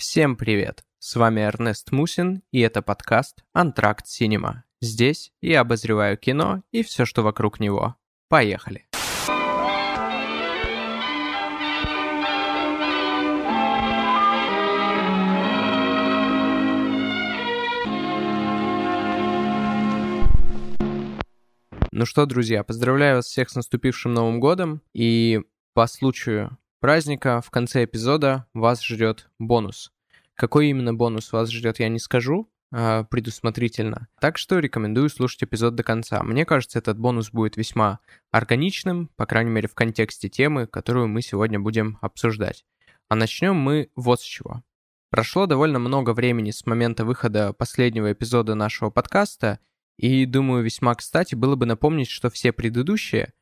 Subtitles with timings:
[0.00, 0.82] Всем привет!
[0.98, 4.64] С вами Эрнест Мусин, и это подкаст «Антракт Синема».
[4.80, 7.96] Здесь я обозреваю кино и все, что вокруг него.
[8.30, 8.86] Поехали!
[21.92, 25.42] Ну что, друзья, поздравляю вас всех с наступившим Новым годом, и
[25.74, 29.92] по случаю праздника в конце эпизода вас ждет бонус.
[30.34, 34.08] Какой именно бонус вас ждет, я не скажу э, предусмотрительно.
[34.20, 36.22] Так что рекомендую слушать эпизод до конца.
[36.22, 41.22] Мне кажется, этот бонус будет весьма органичным, по крайней мере в контексте темы, которую мы
[41.22, 42.64] сегодня будем обсуждать.
[43.08, 44.62] А начнем мы вот с чего.
[45.10, 49.58] Прошло довольно много времени с момента выхода последнего эпизода нашего подкаста,
[49.98, 53.34] и думаю, весьма кстати было бы напомнить, что все предыдущие,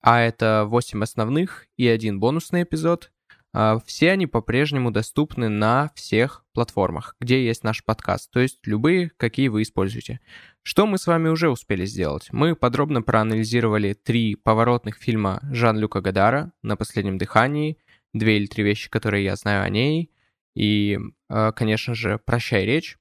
[0.00, 3.10] а это 8 основных и один бонусный эпизод,
[3.52, 9.10] а, все они по-прежнему доступны на всех платформах, где есть наш подкаст, то есть любые,
[9.16, 10.20] какие вы используете.
[10.62, 12.28] Что мы с вами уже успели сделать?
[12.30, 17.78] Мы подробно проанализировали три поворотных фильма Жан-Люка Гадара «На последнем дыхании»,
[18.12, 20.10] две или три вещи, которые я знаю о ней,
[20.54, 22.98] и, а, конечно же, «Прощай, речь».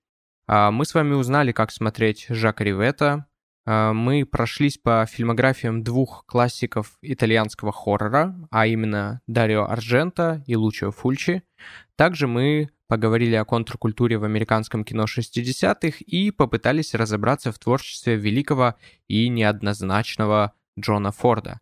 [0.47, 3.25] А, мы с вами узнали, как смотреть Жака Ривета.
[3.67, 10.91] А, мы прошлись по фильмографиям двух классиков итальянского хоррора, а именно Дарио Арджента и Лучио
[10.91, 11.43] Фульчи.
[11.97, 18.75] Также мы поговорили о контркультуре в американском кино 60-х и попытались разобраться в творчестве великого
[19.09, 21.59] и неоднозначного Джона Форда.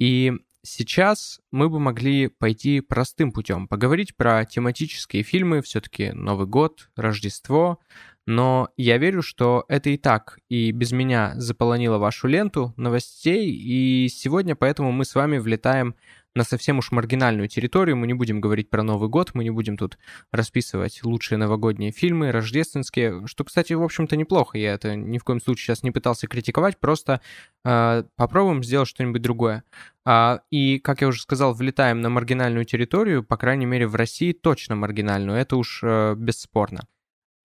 [0.00, 6.90] И сейчас мы бы могли пойти простым путем, поговорить про тематические фильмы, все-таки Новый год,
[6.96, 7.78] Рождество,
[8.26, 14.08] но я верю, что это и так и без меня заполонило вашу ленту новостей, и
[14.08, 15.94] сегодня поэтому мы с вами влетаем
[16.36, 17.96] на совсем уж маргинальную территорию.
[17.96, 19.98] Мы не будем говорить про Новый год, мы не будем тут
[20.30, 24.58] расписывать лучшие новогодние фильмы, рождественские, что, кстати, в общем-то неплохо.
[24.58, 27.22] Я это ни в коем случае сейчас не пытался критиковать, просто
[27.64, 29.64] э, попробуем сделать что-нибудь другое.
[30.04, 34.32] А, и, как я уже сказал, влетаем на маргинальную территорию, по крайней мере, в России
[34.32, 36.86] точно маргинальную, это уж э, бесспорно.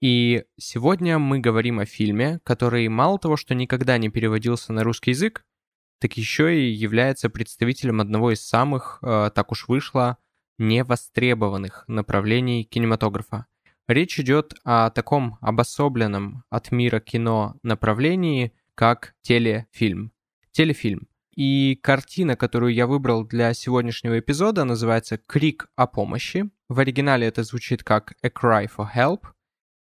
[0.02, 5.12] И сегодня мы говорим о фильме, который мало того, что никогда не переводился на русский
[5.12, 5.46] язык,
[6.00, 10.18] так еще и является представителем одного из самых, э, так уж вышло,
[10.58, 13.46] невостребованных направлений кинематографа.
[13.88, 20.12] Речь идет о таком обособленном от мира кино направлении, как телефильм.
[20.52, 21.08] Телефильм.
[21.36, 26.50] И картина, которую я выбрал для сегодняшнего эпизода, называется «Крик о помощи».
[26.70, 29.26] В оригинале это звучит как «A Cry for Help»,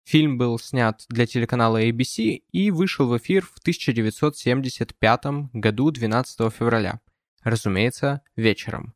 [0.05, 6.99] Фильм был снят для телеканала ABC и вышел в эфир в 1975 году 12 февраля.
[7.43, 8.93] Разумеется, вечером.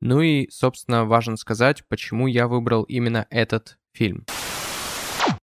[0.00, 4.26] Ну и, собственно, важно сказать, почему я выбрал именно этот фильм.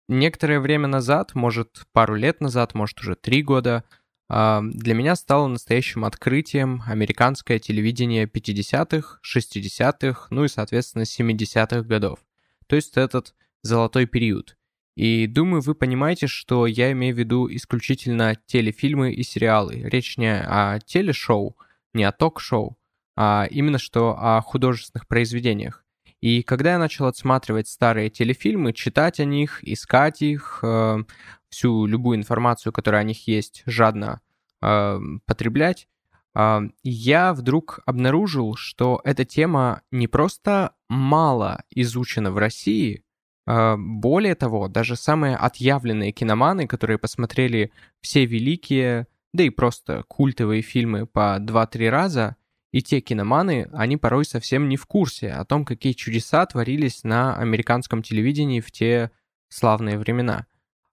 [0.07, 3.83] Некоторое время назад, может пару лет назад, может уже три года,
[4.29, 12.19] а, для меня стало настоящим открытием американское телевидение 50-х, 60-х, ну и, соответственно, 70-х годов.
[12.67, 14.55] То есть этот золотой период–
[14.95, 19.81] и думаю, вы понимаете, что я имею в виду исключительно телефильмы и сериалы.
[19.83, 21.55] Речь не о телешоу,
[21.93, 22.77] не о ток-шоу,
[23.15, 25.83] а именно что о художественных произведениях.
[26.21, 31.03] И когда я начал отсматривать старые телефильмы, читать о них, искать их, э,
[31.49, 34.21] всю любую информацию, которая о них есть, жадно
[34.61, 35.87] э, потреблять,
[36.35, 43.03] э, я вдруг обнаружил, что эта тема не просто мало изучена в России,
[43.77, 51.05] более того, даже самые отъявленные киноманы, которые посмотрели все великие, да и просто культовые фильмы
[51.05, 52.35] по 2-3 раза,
[52.71, 57.35] и те киноманы, они порой совсем не в курсе о том, какие чудеса творились на
[57.35, 59.11] американском телевидении в те
[59.49, 60.47] славные времена.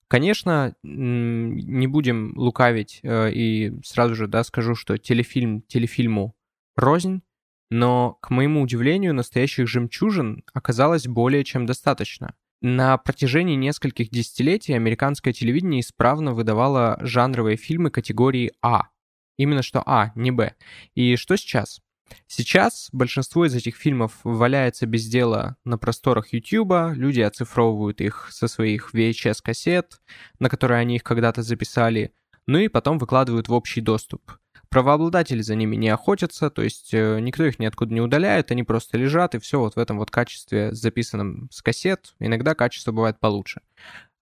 [0.08, 6.34] Конечно, не будем лукавить э, и сразу же да, скажу, что телефильм телефильму
[6.74, 7.22] рознь,
[7.70, 12.34] но, к моему удивлению, настоящих жемчужин оказалось более чем достаточно.
[12.60, 18.88] На протяжении нескольких десятилетий американское телевидение исправно выдавало жанровые фильмы категории А.
[19.36, 20.54] Именно что А, не Б.
[20.96, 21.80] И что сейчас?
[22.26, 28.48] Сейчас большинство из этих фильмов валяется без дела на просторах YouTube, люди оцифровывают их со
[28.48, 30.00] своих VHS-кассет,
[30.40, 32.12] на которые они их когда-то записали,
[32.46, 34.37] ну и потом выкладывают в общий доступ.
[34.70, 38.98] Правообладатели за ними не охотятся, то есть э, никто их ниоткуда не удаляет, они просто
[38.98, 42.14] лежат, и все вот в этом вот качестве, записанном с кассет.
[42.18, 43.62] Иногда качество бывает получше.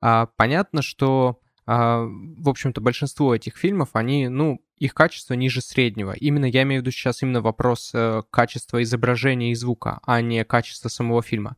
[0.00, 6.12] А, понятно, что, а, в общем-то, большинство этих фильмов, они, ну, их качество ниже среднего.
[6.12, 10.44] Именно я имею в виду сейчас именно вопрос э, качества изображения и звука, а не
[10.44, 11.56] качества самого фильма.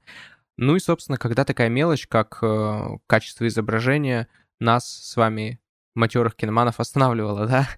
[0.56, 4.28] Ну и, собственно, когда такая мелочь, как э, качество изображения,
[4.60, 5.60] нас с вами
[5.94, 7.68] матерых киноманов останавливала, да.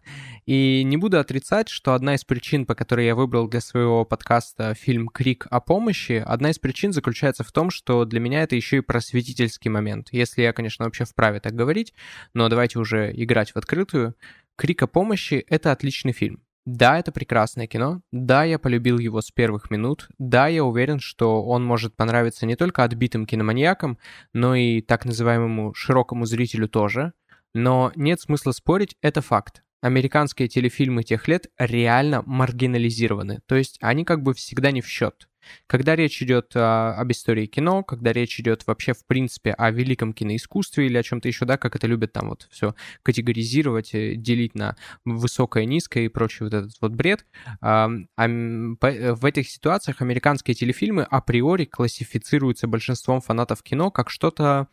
[0.46, 4.74] И не буду отрицать, что одна из причин, по которой я выбрал для своего подкаста
[4.74, 8.78] фильм «Крик о помощи», одна из причин заключается в том, что для меня это еще
[8.78, 10.08] и просветительский момент.
[10.12, 11.94] Если я, конечно, вообще вправе так говорить,
[12.34, 14.14] но давайте уже играть в открытую.
[14.56, 16.42] «Крик о помощи»— это отличный фильм.
[16.66, 18.02] Да, это прекрасное кино.
[18.12, 20.08] Да, я полюбил его с первых минут.
[20.18, 23.98] Да, я уверен, что он может понравиться не только отбитым киноманьякам,
[24.34, 27.12] но и так называемому широкому зрителю тоже.
[27.54, 29.62] Но нет смысла спорить, это факт.
[29.82, 35.26] Американские телефильмы тех лет реально маргинализированы, то есть они как бы всегда не в счет.
[35.66, 40.12] Когда речь идет а, об истории кино, когда речь идет вообще в принципе о великом
[40.12, 44.54] киноискусстве или о чем-то еще, да, как это любят там вот все категоризировать, э, делить
[44.54, 47.24] на высокое, низкое и прочий вот этот вот бред,
[47.60, 54.68] а, а, в этих ситуациях американские телефильмы априори классифицируются большинством фанатов кино как что-то,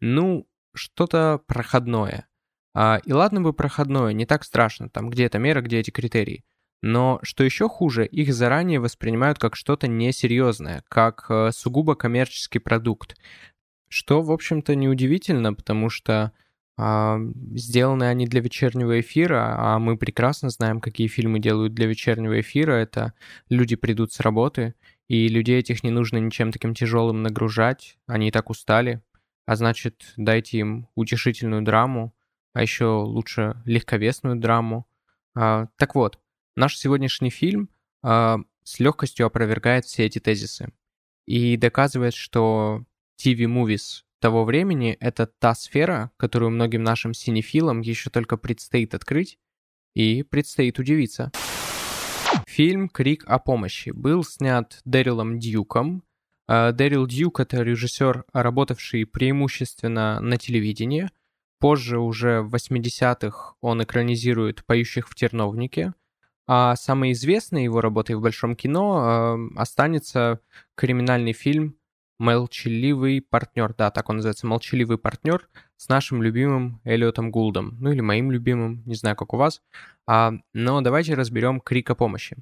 [0.00, 2.26] ну, что-то проходное.
[2.74, 6.44] А, и ладно бы проходное, не так страшно, там где эта мера, где эти критерии.
[6.82, 13.16] Но что еще хуже, их заранее воспринимают как что-то несерьезное, как э, сугубо коммерческий продукт.
[13.88, 16.32] Что, в общем-то, неудивительно, потому что
[16.76, 17.16] э,
[17.54, 22.72] сделаны они для вечернего эфира, а мы прекрасно знаем, какие фильмы делают для вечернего эфира.
[22.72, 23.12] Это
[23.48, 24.74] люди придут с работы,
[25.06, 29.02] и людей этих не нужно ничем таким тяжелым нагружать, они и так устали,
[29.46, 32.14] а значит, дайте им утешительную драму,
[32.52, 34.86] а еще лучше легковесную драму.
[35.34, 36.18] А, так вот,
[36.56, 37.68] наш сегодняшний фильм
[38.02, 40.72] а, с легкостью опровергает все эти тезисы
[41.26, 42.84] и доказывает, что
[43.18, 49.38] TV-movies того времени— это та сфера, которую многим нашим синефилам еще только предстоит открыть
[49.94, 51.32] и предстоит удивиться.
[52.46, 56.02] Фильм «Крик о помощи» был снят Дэрилом Дьюком,
[56.48, 61.08] Дэрил Дьюк— это режиссер, работавший преимущественно на телевидении.
[61.60, 65.94] Позже, уже в 80-х, он экранизирует «Поющих в терновнике».
[66.48, 70.40] А самой известной его работой в большом кино э, останется
[70.74, 71.76] криминальный фильм
[72.18, 73.74] «Молчаливый партнер».
[73.74, 77.76] Да, так он называется, «Молчаливый партнер» с нашим любимым Эллиотом Гулдом.
[77.78, 79.62] Ну или моим любимым, не знаю, как у вас.
[80.06, 82.36] А, но давайте разберем «Крик о помощи».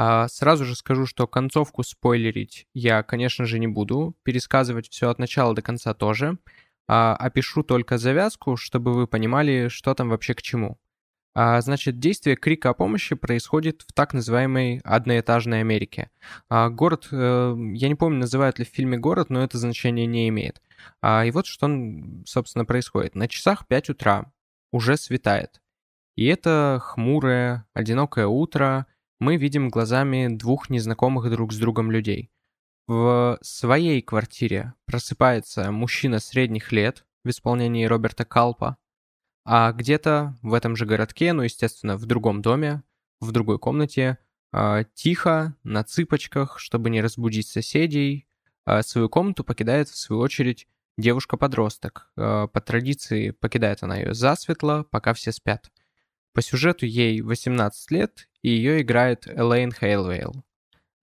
[0.00, 4.14] А, сразу же скажу, что концовку спойлерить я, конечно же, не буду.
[4.22, 6.38] Пересказывать все от начала до конца тоже.
[6.86, 10.78] А, опишу только завязку, чтобы вы понимали, что там вообще к чему.
[11.34, 16.10] А, значит, действие крика о помощи происходит в так называемой одноэтажной Америке.
[16.48, 20.62] Город, э, я не помню, называют ли в фильме город, но это значение не имеет.
[21.04, 21.68] И вот что,
[22.24, 23.16] собственно, происходит.
[23.16, 24.30] На часах 5 утра
[24.70, 25.60] уже светает.
[26.14, 28.86] И это хмурое, одинокое утро–
[29.18, 32.30] мы видим глазами двух незнакомых друг с другом людей.
[32.86, 38.78] В своей квартире просыпается мужчина средних лет в исполнении Роберта Калпа,
[39.44, 42.82] а где-то в этом же городке, ну, естественно, в другом доме,
[43.20, 44.18] в другой комнате,
[44.52, 48.26] а, тихо, на цыпочках, чтобы не разбудить соседей,
[48.64, 50.66] а, свою комнату покидает, в свою очередь,
[50.96, 52.10] девушка-подросток.
[52.16, 55.70] А, по традиции покидает она ее засветло, пока все спят.
[56.32, 60.44] По сюжету ей 18 лет, и ее играет Элейн Хейлвейл.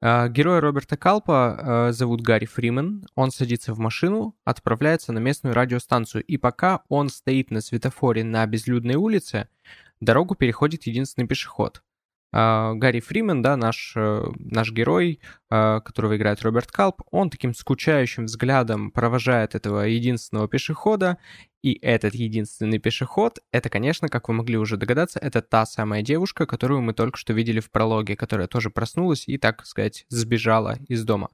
[0.01, 3.05] А, героя Роберта Калпа а, зовут Гарри Фримен.
[3.15, 8.45] Он садится в машину, отправляется на местную радиостанцию, и пока он стоит на светофоре на
[8.45, 9.47] безлюдной улице,
[10.01, 11.81] дорогу переходит единственный пешеход.
[12.37, 17.53] А, Гарри Фримен, да, наш, э, наш герой, а, которого играет Роберт Калп, он таким
[17.53, 21.17] скучающим взглядом провожает этого единственного пешехода,
[21.63, 26.45] и этот единственный пешеход, это, конечно, как вы могли уже догадаться, это та самая девушка,
[26.45, 31.05] которую мы только что видели в прологе, которая тоже проснулась и, так сказать, сбежала из
[31.05, 31.29] дома.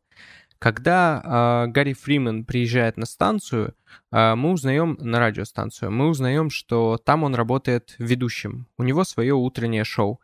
[0.62, 3.74] Когда э, Гарри Фримен приезжает на станцию,
[4.12, 8.68] э, мы узнаем на радиостанцию, мы узнаем, что там он работает ведущим.
[8.78, 10.22] У него свое утреннее шоу.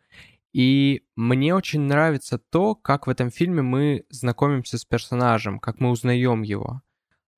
[0.54, 5.90] И мне очень нравится то, как в этом фильме мы знакомимся с персонажем, как мы
[5.90, 6.82] узнаем его.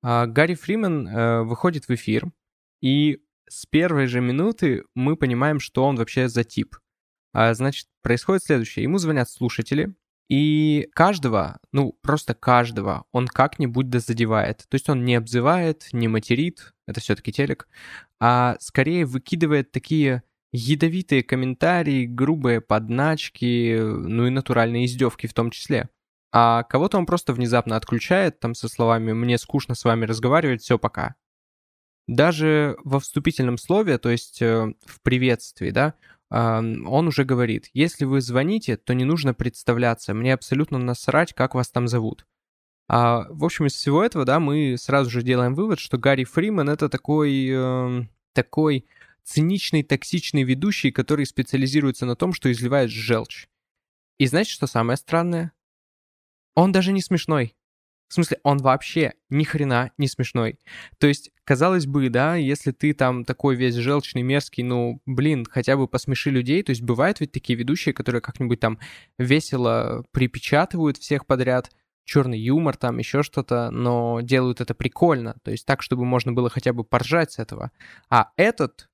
[0.02, 2.30] А, Гарри Фримен э, выходит в эфир,
[2.80, 6.76] и с первой же минуты мы понимаем, что он вообще за тип.
[7.32, 8.84] А, значит, происходит следующее.
[8.84, 9.94] Ему звонят слушатели,
[10.30, 14.64] и каждого, ну, просто каждого он как-нибудь дозадевает.
[14.68, 17.68] То есть он не обзывает, не материт, это все-таки телек,
[18.20, 25.88] а скорее выкидывает такие ядовитые комментарии, грубые подначки, ну и натуральные издевки в том числе.
[26.32, 30.78] А кого-то он просто внезапно отключает, там со словами «мне скучно с вами разговаривать, все,
[30.78, 31.16] пока».
[32.06, 35.94] Даже во вступительном слове, то есть э, в приветствии, да,
[36.30, 41.70] он уже говорит, если вы звоните, то не нужно представляться, мне абсолютно насрать, как вас
[41.70, 42.24] там зовут.
[42.88, 46.68] А, в общем, из всего этого, да, мы сразу же делаем вывод, что Гарри Фриман
[46.68, 48.02] это такой, э,
[48.32, 48.86] такой
[49.24, 53.48] циничный, токсичный ведущий, который специализируется на том, что изливает желчь.
[54.18, 55.52] И знаете, что самое странное?
[56.54, 57.54] Он даже не смешной.
[58.08, 60.58] В смысле, он вообще ни хрена не смешной.
[60.98, 65.76] То есть, казалось бы, да, если ты там такой весь желчный, мерзкий, ну, блин, хотя
[65.76, 66.62] бы посмеши людей.
[66.64, 68.80] То есть, бывают ведь такие ведущие, которые как-нибудь там
[69.16, 71.70] весело припечатывают всех подряд,
[72.04, 75.36] черный юмор, там еще что-то, но делают это прикольно.
[75.44, 77.70] То есть так, чтобы можно было хотя бы поржать с этого.
[78.08, 78.89] А этот,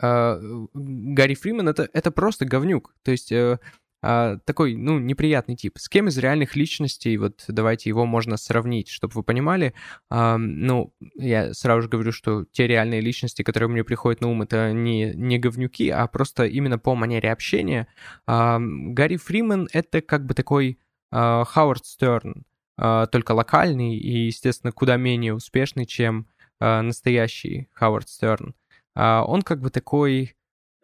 [0.00, 2.94] Гарри Фриман, это, это просто говнюк.
[3.02, 3.58] То есть э,
[4.04, 5.78] а, такой, ну, неприятный тип.
[5.78, 9.74] С кем из реальных личностей, вот давайте его можно сравнить, чтобы вы понимали.
[10.10, 14.42] А, ну, я сразу же говорю, что те реальные личности, которые мне приходят на ум,
[14.42, 17.86] это не, не говнюки, а просто именно по манере общения.
[18.26, 20.80] А, Гарри Фриман— это как бы такой
[21.12, 22.44] а, Хауард Стерн,
[22.76, 26.26] а, только локальный и, естественно, куда менее успешный, чем
[26.58, 28.56] а, настоящий Хауард Стерн.
[28.94, 30.34] А, он как бы такой...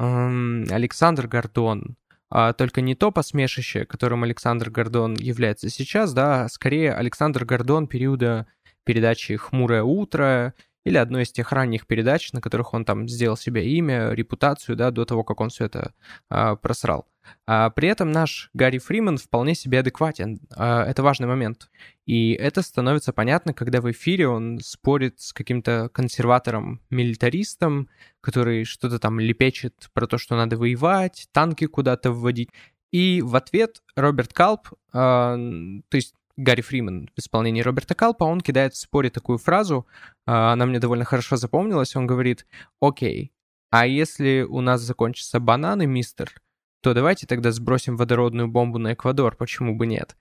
[0.01, 1.97] Александр Гордон,
[2.31, 7.89] а только не то посмешище, которым Александр Гордон является сейчас, да, а скорее Александр Гордон
[7.89, 8.47] периода
[8.85, 13.69] передачи «Хмурое утро» или одной из тех ранних передач, на которых он там сделал себе
[13.73, 15.93] имя, репутацию, да, до того, как он все это
[16.31, 17.07] а, просрал.
[17.47, 20.41] А при этом наш Гарри Фриман вполне себе адекватен.
[20.55, 21.71] А, это важный момент.
[22.07, 27.89] И это становится понятно, когда в эфире он спорит с каким-то консерватором-милитаристом,
[28.21, 32.51] который что-то там лепечет про то, что надо воевать, танки куда-то вводить.
[32.93, 38.41] И в ответ Роберт Калп, а, то есть Гарри Фриман в исполнении Роберта Калпа, он
[38.41, 39.87] кидает в споре такую фразу,
[40.25, 42.47] она мне довольно хорошо запомнилась, он говорит,
[42.81, 43.33] окей,
[43.71, 46.33] а если у нас закончатся бананы, мистер,
[46.81, 50.17] то давайте тогда сбросим водородную бомбу на Эквадор, почему бы нет?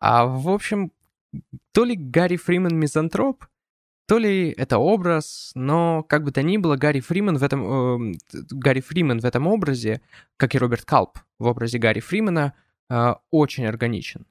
[0.00, 0.92] А в общем,
[1.72, 3.46] то ли Гарри Фриман мизантроп,
[4.06, 8.14] то ли это образ, но как бы то ни было, Гарри Фриман в этом, э,
[8.50, 10.02] Гарри Фриман в этом образе,
[10.36, 12.54] как и Роберт Калп в образе Гарри Фримана,
[12.90, 14.26] э, очень органичен.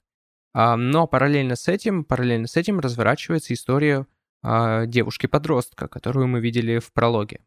[0.54, 4.06] А, но параллельно с этим, параллельно с этим разворачивается история
[4.44, 7.42] а, девушки-подростка, которую мы видели в прологе.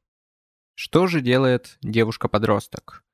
[0.75, 3.05] Что же делает девушка-подросток?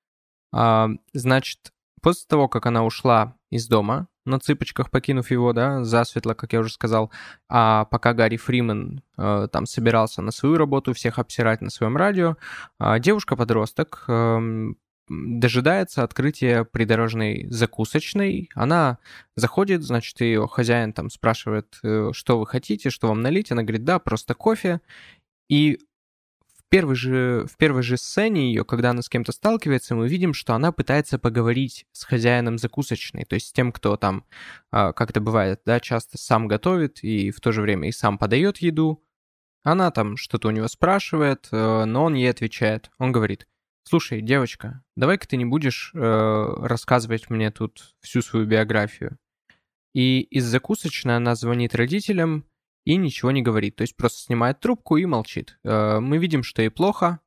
[0.52, 6.34] А, значит, после того, как она ушла из дома, на цыпочках покинув его, да, засветло,
[6.34, 7.10] как я уже сказал,
[7.48, 12.36] а пока Гарри Фриман э, там собирался на свою работу, всех обсирать на своем радио,
[12.78, 14.72] э, девушка-подросток э,
[15.08, 18.48] дожидается открытия придорожной закусочной.
[18.54, 18.98] Она
[19.36, 23.50] заходит, значит, ее хозяин там спрашивает, э, что вы хотите, что вам налить.
[23.50, 24.80] Она говорит, да, просто кофе.
[25.48, 25.80] И
[26.72, 30.54] первой же, в первой же сцене ее, когда она с кем-то сталкивается, мы видим, что
[30.54, 34.24] она пытается поговорить с хозяином закусочной, то есть с тем, кто там,
[34.70, 38.16] а, как это бывает, да, часто сам готовит и в то же время и сам
[38.16, 39.04] подает еду.
[39.62, 42.90] Она там что-то у него спрашивает, э, но он ей отвечает.
[42.98, 43.46] Он говорит,
[43.84, 49.18] Слушай, девочка, давай-ка ты не будешь э, рассказывать мне тут всю свою биографию.
[49.92, 52.46] И из закусочной она звонит родителям
[52.84, 53.76] и ничего не говорит.
[53.76, 55.58] То есть просто снимает трубку и молчит.
[55.64, 57.20] Э, мы видим, что ей плохо.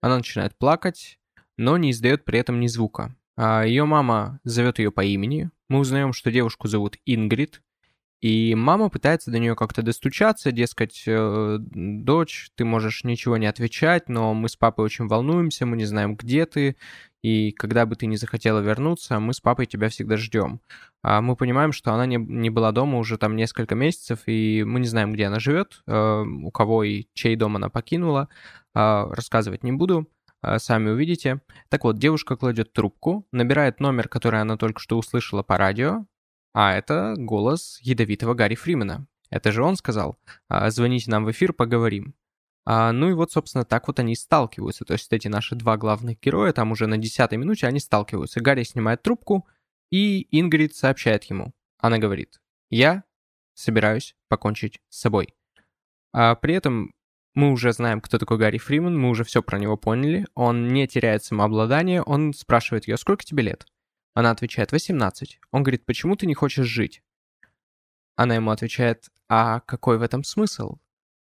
[0.00, 1.18] Она начинает плакать,
[1.56, 3.14] но не издает при этом ни звука.
[3.36, 5.50] А ее мама зовет ее по имени.
[5.68, 7.62] Мы узнаем, что девушку зовут Ингрид.
[8.22, 14.08] И мама пытается до нее как-то достучаться, дескать, э, дочь, ты можешь ничего не отвечать,
[14.08, 16.76] но мы с папой очень волнуемся, мы не знаем, где ты,
[17.22, 20.60] и когда бы ты не захотела вернуться, мы с папой тебя всегда ждем.
[21.02, 24.78] А мы понимаем, что она не, не была дома уже там несколько месяцев, и мы
[24.78, 28.28] не знаем, где она живет, э, у кого и чей дом она покинула.
[28.74, 30.08] А, рассказывать не буду,
[30.40, 31.40] а, сами увидите.
[31.68, 36.06] Так вот, девушка кладет трубку, набирает номер, который она только что услышала по радио,
[36.52, 39.06] а это голос ядовитого Гарри Фримена.
[39.30, 40.18] Это же он сказал,
[40.48, 42.14] «А, звоните нам в эфир, поговорим.
[42.64, 44.84] А, ну и вот, собственно, так вот они сталкиваются.
[44.84, 48.40] То есть эти наши два главных героя, там уже на десятой минуте они сталкиваются.
[48.40, 49.46] Гарри снимает трубку,
[49.90, 51.54] и Ингрид сообщает ему.
[51.78, 52.40] Она говорит,
[52.70, 53.04] я
[53.54, 55.34] собираюсь покончить с собой.
[56.12, 56.92] А при этом
[57.34, 60.26] мы уже знаем, кто такой Гарри Фриман, мы уже все про него поняли.
[60.34, 63.66] Он не теряет самообладание, он спрашивает ее, сколько тебе лет?
[64.14, 65.40] Она отвечает 18.
[65.50, 67.02] Он говорит, почему ты не хочешь жить?
[68.14, 70.78] Она ему отвечает, а какой в этом смысл?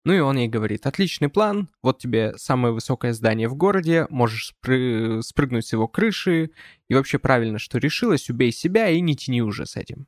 [0.03, 4.53] Ну и он ей говорит, отличный план, вот тебе самое высокое здание в городе, можешь
[4.53, 6.51] спры- спрыгнуть с его крыши,
[6.87, 10.05] и вообще правильно, что решилась, убей себя и не тяни уже с этим.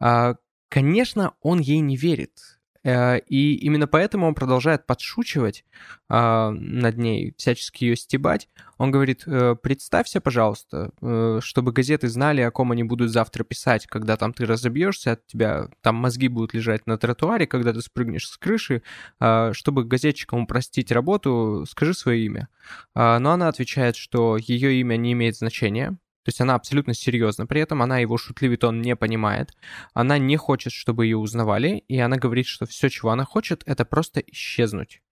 [0.00, 0.36] А,
[0.68, 2.60] конечно, он ей не верит.
[2.84, 5.64] Э, и именно поэтому он продолжает подшучивать
[6.08, 8.48] э, над ней, всячески ее стебать.
[8.78, 13.86] Он говорит, э, представься, пожалуйста, э, чтобы газеты знали, о ком они будут завтра писать,
[13.86, 18.28] когда там ты разобьешься, от тебя там мозги будут лежать на тротуаре, когда ты спрыгнешь
[18.28, 18.82] с крыши,
[19.20, 22.48] э, чтобы газетчикам упростить работу, скажи свое имя.
[22.94, 27.46] Э, но она отвечает, что ее имя не имеет значения, то есть она абсолютно серьезна.
[27.46, 29.52] При этом она его шутливый тон не понимает.
[29.92, 31.78] Она не хочет, чтобы ее узнавали.
[31.88, 35.02] И она говорит, что все, чего она хочет, это просто исчезнуть.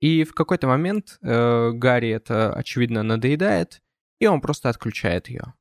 [0.00, 3.80] И в какой-то момент э, Гарри это, очевидно, надоедает,
[4.18, 5.54] и он просто отключает ее.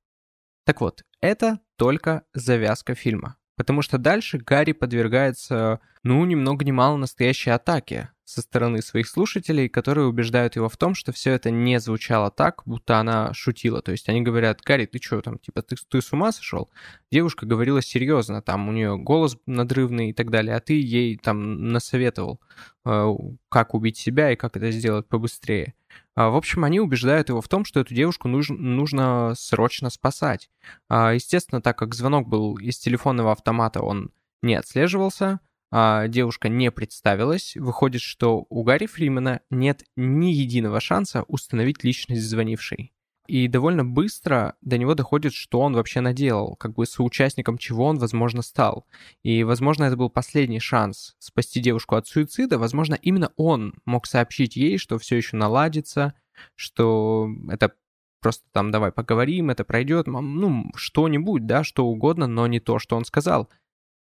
[0.66, 3.38] Так вот, это только завязка фильма.
[3.56, 9.08] Потому что дальше Гарри подвергается, ну, ни много ни мало настоящей атаке со стороны своих
[9.08, 13.82] слушателей, которые убеждают его в том, что все это не звучало так, будто она шутила.
[13.82, 16.70] То есть они говорят, Гарри, ты что там, типа, ты, ты с ума сошел?
[17.12, 21.68] Девушка говорила серьезно, там у нее голос надрывный и так далее, а ты ей там
[21.70, 22.40] насоветовал,
[22.86, 23.14] э,
[23.50, 25.74] как убить себя и как это сделать побыстрее.
[26.16, 30.50] А, в общем, они убеждают его в том, что эту девушку нужно, нужно срочно спасать.
[30.88, 34.12] А, естественно, так как звонок был из телефонного автомата, он
[34.42, 35.40] не отслеживался,
[35.72, 42.24] а девушка не представилась, выходит, что у Гарри Фримена нет ни единого шанса установить личность
[42.24, 42.94] звонившей.
[43.28, 47.98] И довольно быстро до него доходит, что он вообще наделал, как бы соучастником чего он,
[47.98, 48.86] возможно, стал.
[49.24, 52.60] И, возможно, это был последний шанс спасти девушку от суицида.
[52.60, 56.14] Возможно, именно он мог сообщить ей, что все еще наладится,
[56.56, 57.74] что это
[58.20, 62.98] просто там давай поговорим, это пройдет, ну, что-нибудь, да, что угодно, но не то, что
[62.98, 63.50] он сказал.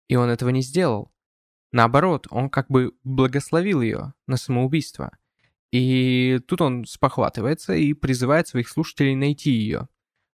[0.08, 1.10] И он этого не сделал.
[1.72, 5.16] Наоборот, он как бы благословил ее на самоубийство.
[5.70, 9.88] И тут он спохватывается и призывает своих слушателей найти ее.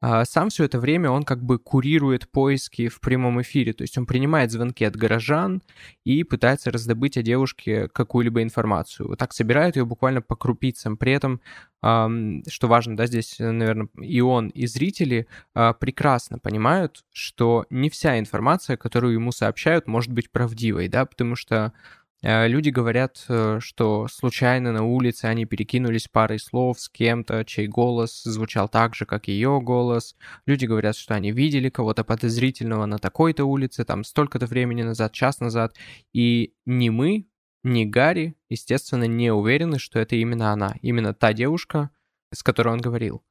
[0.01, 3.99] А сам все это время он как бы курирует поиски в прямом эфире, то есть
[3.99, 5.61] он принимает звонки от горожан
[6.05, 9.09] и пытается раздобыть о девушке какую-либо информацию.
[9.09, 10.97] Вот так собирает ее буквально по крупицам.
[10.97, 11.41] При этом,
[11.81, 18.19] что важно, да, здесь, наверное, и он, и зрители а, прекрасно понимают, что не вся
[18.19, 24.09] информация, которую ему сообщают, может быть правдивой, да, потому что Э, люди говорят, э, что
[24.09, 29.29] случайно на улице они перекинулись парой слов с кем-то, чей голос звучал так же, как
[29.29, 30.17] ее голос.
[30.45, 35.39] Люди говорят, что они видели кого-то подозрительного на такой-то улице, там столько-то времени назад, час
[35.39, 35.77] назад.
[36.13, 37.29] И ни мы,
[37.63, 41.91] ни Гарри, естественно, не уверены, что это именно она, именно та девушка,
[42.35, 43.23] с которой он говорил.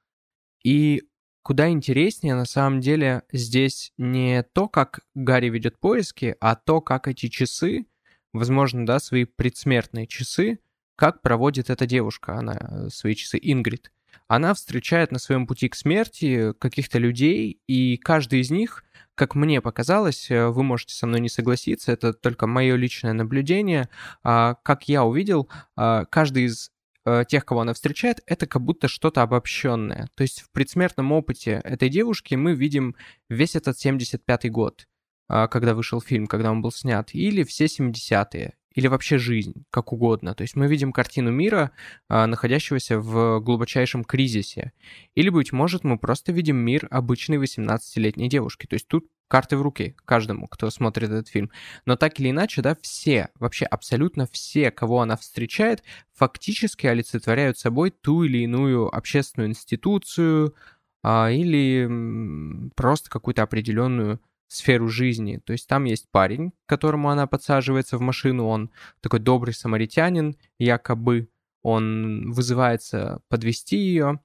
[0.63, 1.03] И
[1.43, 7.09] куда интереснее на самом деле здесь не то, как Гарри ведет поиски, а то, как
[7.09, 7.85] эти часы
[8.37, 10.59] возможно, да, свои предсмертные часы,
[10.95, 13.91] как проводит эта девушка, она э, свои часы, Ингрид.
[14.27, 18.83] Она встречает на своем пути к смерти каких-то людей, и каждый из них,
[19.15, 23.89] как мне показалось, э, вы можете со мной не согласиться, это только мое личное наблюдение,
[24.23, 26.71] а, как я увидел, а, каждый из
[27.05, 30.09] э, тех, кого она встречает, это как будто что-то обобщенное.
[30.15, 32.95] То есть в предсмертном опыте этой девушки мы видим
[33.29, 34.87] весь этот 75-й год.
[35.27, 39.91] А, когда вышел фильм, когда он был снят, или все 70-е, или вообще жизнь, как
[39.91, 40.35] угодно.
[40.35, 41.71] То есть мы видим картину мира,
[42.09, 44.71] а, находящегося в глубочайшем кризисе.
[45.15, 48.67] Или, быть может, мы просто видим мир обычной 18-летней девушки.
[48.67, 51.51] То есть тут карты в руки каждому, кто смотрит этот фильм.
[51.85, 57.89] Но так или иначе, да, все, вообще абсолютно все, кого она встречает, фактически олицетворяют собой
[57.89, 60.53] ту или иную общественную институцию
[61.03, 65.41] а, или просто какую-то определенную сферу жизни.
[65.43, 70.37] То есть там есть парень, к которому она подсаживается в машину, он такой добрый самаритянин,
[70.57, 71.29] якобы
[71.61, 74.21] он вызывается подвести ее,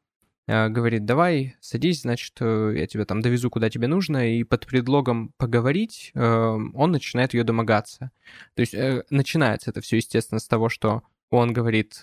[0.46, 4.66] э, говорит, давай, садись, значит, э, я тебя там довезу, куда тебе нужно, и под
[4.66, 8.12] предлогом поговорить э, он начинает ее домогаться.
[8.54, 8.74] То есть
[9.10, 12.00] начинается это все, естественно, с того, что он говорит,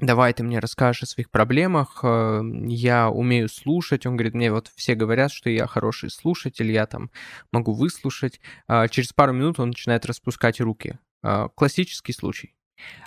[0.00, 4.06] давай ты мне расскажешь о своих проблемах, э, я умею слушать.
[4.06, 7.10] Он говорит, мне вот все говорят, что я хороший слушатель, я там
[7.52, 8.40] могу выслушать.
[8.66, 10.98] А через пару минут он начинает распускать руки.
[11.22, 12.54] А, классический случай.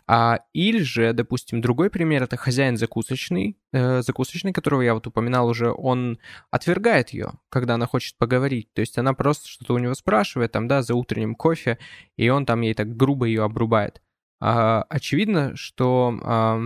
[0.08, 5.48] А, или же, допустим, другой пример, это хозяин закусочный, э, закусочный, которого я вот упоминал
[5.48, 6.20] уже, он
[6.52, 8.72] отвергает ее, когда она хочет поговорить.
[8.74, 11.78] То есть она просто что-то у него спрашивает, там, да, за утренним кофе,
[12.18, 14.02] и он там ей так грубо ее обрубает.
[14.40, 16.62] А, очевидно, что а,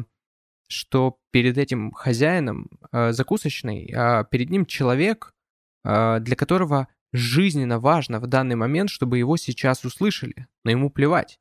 [0.68, 5.34] что перед этим хозяином э, закусочной, э, перед ним человек,
[5.84, 11.40] для которого жизненно важно в данный момент, чтобы его сейчас услышали, но ему плевать.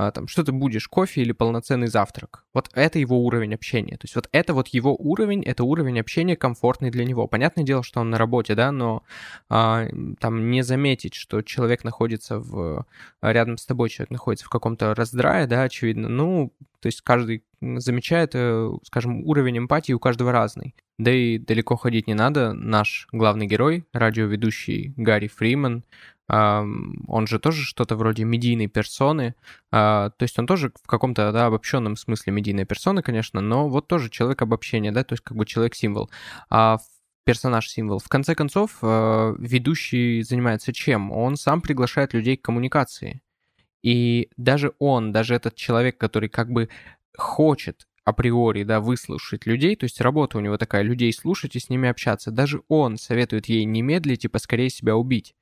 [0.00, 2.44] А, там, что ты будешь, кофе или полноценный завтрак.
[2.54, 3.96] Вот это его уровень общения.
[3.96, 7.26] То есть вот это вот его уровень, это уровень общения комфортный для него.
[7.26, 9.02] Понятное дело, что он на работе, да, но
[9.48, 9.88] а,
[10.20, 12.86] там не заметить, что человек находится в...
[13.22, 16.08] рядом с тобой, человек находится в каком-то раздрае, да, очевидно.
[16.08, 20.76] Ну, то есть каждый замечает, э, скажем, уровень эмпатии у каждого разный.
[20.98, 22.52] Да и далеко ходить не надо.
[22.52, 25.82] Наш главный герой, радиоведущий Гарри Фриман,
[26.28, 29.34] он же тоже что-то вроде медийной персоны,
[29.72, 33.88] а, то есть он тоже в каком-то да, обобщенном смысле медийная персона, конечно, но вот
[33.88, 36.10] тоже человек обобщения, да, то есть как бы человек-символ.
[36.50, 36.78] А
[37.24, 37.98] персонаж-символ.
[37.98, 41.12] В конце концов, а, ведущий занимается чем?
[41.12, 43.22] Он сам приглашает людей к коммуникации.
[43.82, 46.68] И даже он, даже этот человек, который как бы
[47.16, 51.68] хочет априори, да, выслушать людей, то есть работа у него такая, людей слушать и с
[51.68, 52.30] ними общаться.
[52.30, 55.34] Даже он советует ей не медлить и поскорее себя убить.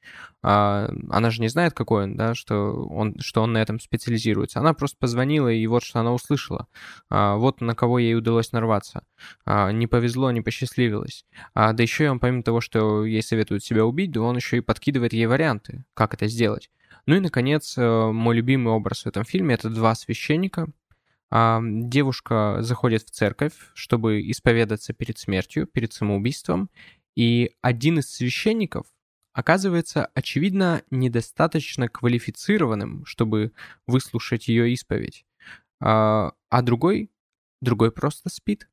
[0.42, 4.60] А, она же не знает, какой он, да, что он, что он на этом специализируется.
[4.60, 6.66] Она просто позвонила, и вот что она услышала.
[7.08, 9.04] А, вот на кого ей удалось нарваться.
[9.44, 11.24] А, не повезло, не посчастливилось.
[11.54, 14.56] А, да еще и он, помимо того, что ей советуют себя убить, да он еще
[14.56, 16.70] и подкидывает ей варианты, как это сделать.
[17.06, 20.66] Ну и, наконец, э, мой любимый образ в этом фильме— это два священника,
[21.30, 26.70] девушка заходит в церковь, чтобы исповедаться перед смертью, перед самоубийством,
[27.16, 28.86] и один из священников
[29.32, 33.52] оказывается, очевидно, недостаточно квалифицированным, чтобы
[33.86, 35.26] выслушать ее исповедь.
[35.80, 37.10] А, а другой,
[37.60, 38.68] другой просто спит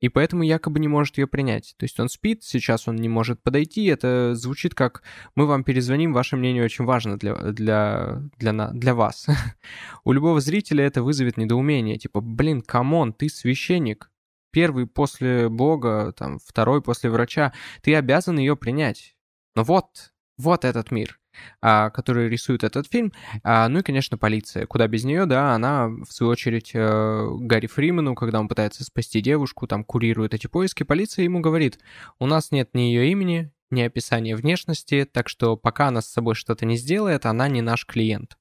[0.00, 1.74] и поэтому якобы не может ее принять.
[1.76, 5.02] То есть он спит, сейчас он не может подойти, это звучит как
[5.34, 9.26] «мы вам перезвоним, ваше мнение очень важно для, для, для, для вас».
[10.04, 14.10] У любого зрителя это вызовет недоумение, типа «блин, come on, ты священник,
[14.50, 19.16] первый после Бога, там, второй после врача, ты обязан ее принять».
[19.54, 21.19] Но вот, вот этот мир.
[21.62, 23.12] А, который рисует этот фильм.
[23.42, 24.66] А, ну и, конечно, полиция.
[24.66, 29.20] Куда без нее, да, она, в свою очередь, э, Гарри Фримену, когда он пытается спасти
[29.20, 31.78] девушку, там курирует эти поиски, полиция ему говорит,
[32.18, 36.34] у нас нет ни ее имени, ни описания внешности, так что пока она с собой
[36.34, 38.36] что-то не сделает, она не наш клиент.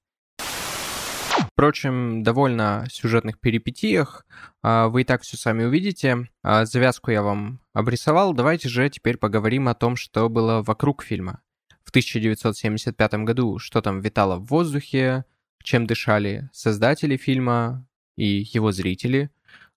[1.52, 4.26] Впрочем, довольно сюжетных перипетиях
[4.64, 6.30] а, вы и так все сами увидите.
[6.42, 8.34] Завязку я вам обрисовал.
[8.34, 11.42] Давайте же теперь поговорим о том, что было вокруг фильма
[11.90, 15.26] в 1975 году, что там витало в воздухе,
[15.64, 19.32] чем дышали создатели фильма и его зрители.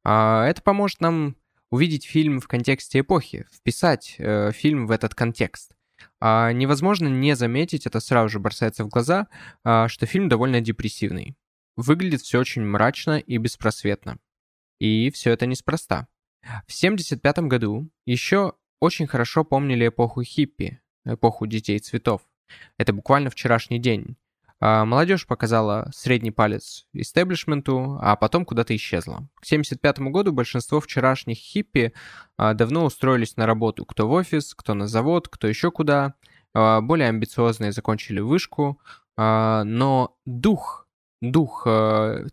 [0.04, 1.36] А это поможет нам
[1.70, 5.72] увидеть фильм в контексте эпохи, вписать э, фильм в этот контекст.
[6.20, 9.28] А невозможно не заметить, это сразу же бросается в глаза,
[9.64, 11.34] а, что фильм довольно депрессивный.
[11.76, 14.18] Выглядит все очень мрачно и беспросветно.
[14.80, 16.08] И все это неспроста.
[16.42, 22.22] В 1975 году еще очень хорошо помнили эпоху хиппи, эпоху детей цветов.
[22.78, 24.16] Это буквально вчерашний день.
[24.64, 29.28] А молодежь показала средний палец истеблишменту, а потом куда-то исчезла.
[29.40, 31.92] К 1975 году большинство вчерашних хиппи
[32.36, 33.84] а, давно устроились на работу.
[33.84, 36.14] Кто в офис, кто на завод, кто еще куда.
[36.54, 38.80] А, более амбициозные закончили вышку.
[39.16, 40.86] Но дух
[41.20, 41.66] дух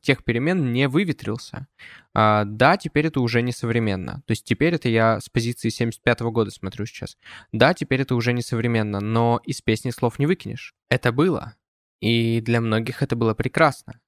[0.01, 1.67] тех перемен не выветрился.
[2.13, 4.23] А, да, теперь это уже не современно.
[4.25, 7.17] То есть теперь это я с позиции 75 -го года смотрю сейчас.
[7.51, 10.73] Да, теперь это уже не современно, но из песни слов не выкинешь.
[10.89, 11.55] Это было.
[12.01, 13.99] И для многих это было прекрасно.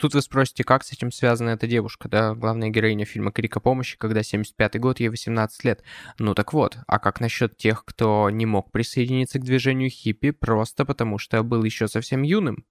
[0.00, 3.98] Тут вы спросите, как с этим связана эта девушка, да, главная героиня фильма «Крика помощи»,
[3.98, 5.82] когда 75-й год, ей 18 лет.
[6.18, 10.86] Ну так вот, а как насчет тех, кто не мог присоединиться к движению хиппи просто
[10.86, 12.64] потому, что был еще совсем юным?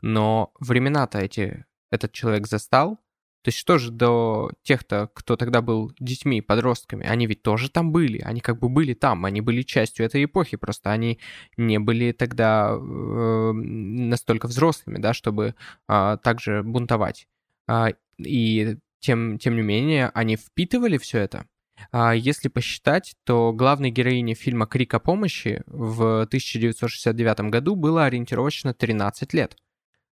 [0.00, 3.00] Но времена-то эти этот человек застал.
[3.42, 7.90] То есть что же до тех-то, кто тогда был детьми, подростками, они ведь тоже там
[7.90, 11.18] были, они как бы были там, они были частью этой эпохи, просто они
[11.56, 15.54] не были тогда э, настолько взрослыми, да, чтобы
[15.88, 17.28] э, также бунтовать.
[17.66, 21.46] Э, и тем, тем не менее, они впитывали все это.
[21.92, 28.74] А если посчитать, то главной героине фильма «Крик о помощи» в 1969 году было ориентировочно
[28.74, 29.56] 13 лет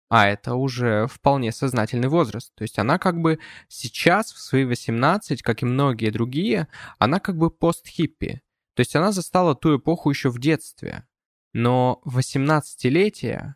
[0.08, 2.54] а это уже вполне сознательный возраст.
[2.54, 6.68] То есть она как бы сейчас, в свои 18, как и многие другие,
[6.98, 8.42] она как бы пост-хиппи.
[8.74, 11.04] То есть она застала ту эпоху еще в детстве.
[11.52, 13.54] Но 18-летие,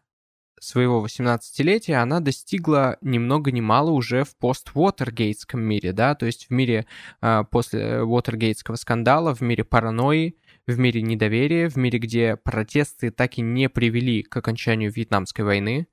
[0.60, 6.46] своего 18-летия она достигла ни много ни мало уже в пост-Уотергейтском мире, да, то есть
[6.46, 6.86] в мире
[7.20, 10.36] э, после Уотергейтского скандала, в мире паранойи,
[10.66, 15.88] в мире недоверия, в мире, где протесты так и не привели к окончанию Вьетнамской войны,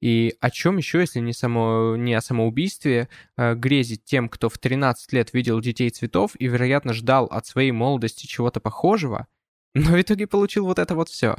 [0.00, 4.58] и о чем еще, если не, само, не о самоубийстве, э, грезить тем, кто в
[4.58, 9.26] 13 лет видел детей цветов и, вероятно, ждал от своей молодости чего-то похожего,
[9.74, 11.36] но в итоге получил вот это вот все.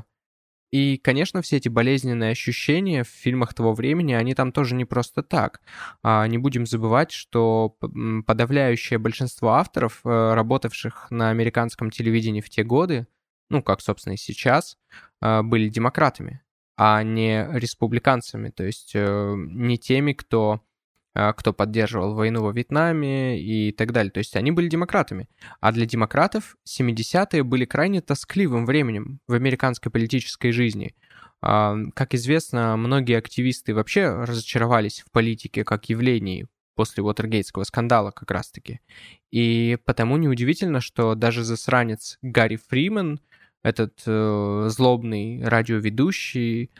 [0.71, 5.21] И, конечно, все эти болезненные ощущения в фильмах того времени, они там тоже не просто
[5.21, 5.60] так.
[6.02, 7.76] А, не будем забывать, что
[8.26, 13.08] подавляющее большинство авторов, э, работавших на американском телевидении в те годы,
[13.50, 14.78] ну, как, собственно, и сейчас,
[15.21, 16.41] э, были демократами,
[16.84, 20.62] а не республиканцами, то есть э, не теми, кто
[21.13, 24.12] а, кто поддерживал войну во Вьетнаме и так далее.
[24.12, 25.30] То есть они были демократами.
[25.60, 30.96] А для демократов 70-е были крайне тоскливым временем в американской политической жизни.
[31.39, 38.32] А, как известно, многие активисты вообще разочаровались в политике как явлении после Уотергейтского скандала как
[38.32, 38.80] раз-таки.
[39.30, 43.20] И потому неудивительно, что даже засранец Гарри Фриман,
[43.63, 46.71] этот э, злобный радиоведущий,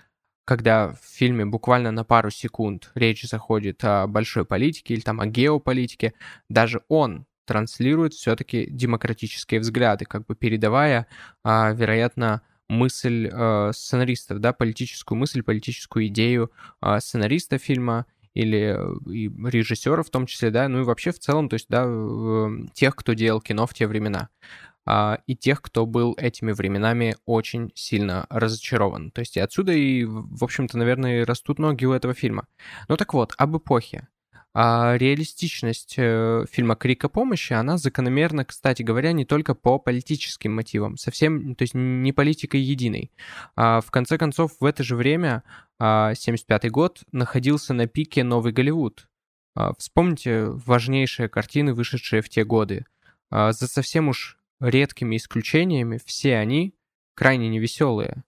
[0.46, 5.28] когда в фильме буквально на пару секунд речь заходит о большой политике или там о
[5.28, 6.14] геополитике,
[6.50, 11.08] даже он транслирует все-таки демократические взгляды, как бы передавая,
[11.44, 18.78] а, вероятно, мысль э, сценаристов, да, политическую мысль, политическую идею э, сценариста фильма или
[19.12, 21.86] и режиссера в том числе, да, ну и вообще в целом, то есть, да,
[22.74, 24.30] тех, кто делал кино в те времена
[24.88, 29.12] и тех, кто был этими временами очень сильно разочарован.
[29.12, 32.48] То есть и отсюда и, в общем-то, наверное, растут ноги у этого фильма.
[32.88, 34.08] Ну так вот, об эпохе.
[34.54, 40.98] А реалистичность э, фильма «Крика помощи», она закономерна, кстати говоря, не только по политическим мотивам,
[40.98, 43.12] совсем, то есть не политикой единой.
[43.56, 45.44] А в конце концов, в это же время,
[45.78, 49.08] 1975 а, год, находился на пике Новый Голливуд.
[49.56, 52.86] А, вспомните важнейшие картины, вышедшие в те годы.
[53.30, 56.76] А, за совсем уж редкими исключениями, все они
[57.16, 58.24] крайне невеселые.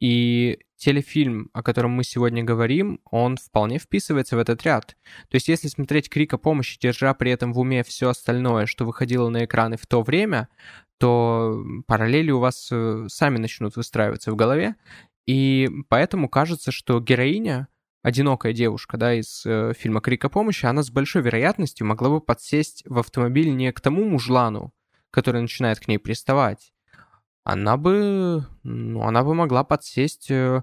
[0.00, 4.96] И телефильм, о котором мы сегодня говорим, он вполне вписывается в этот ряд.
[5.28, 8.84] То есть если смотреть «Крик о помощи», держа при этом в уме все остальное, что
[8.84, 10.48] выходило на экраны в то время,
[10.98, 14.76] то параллели у вас э, сами начнут выстраиваться в голове.
[15.26, 17.68] И поэтому кажется, что героиня,
[18.02, 22.20] одинокая девушка, да, из э, фильма «Крик о помощи», она с большой вероятностью могла бы
[22.20, 24.72] подсесть в автомобиль не к тому мужлану,
[25.10, 26.72] который начинает к ней приставать,
[27.44, 30.62] она бы, ну, она бы могла подсесть э,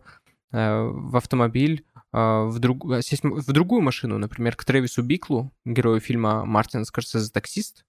[0.51, 5.99] э в автомобиль, э, в, друг, сесть в другую машину, например, к Трэвису Биклу, герою
[5.99, 7.86] фильма Мартин Скорсезе «Таксист»,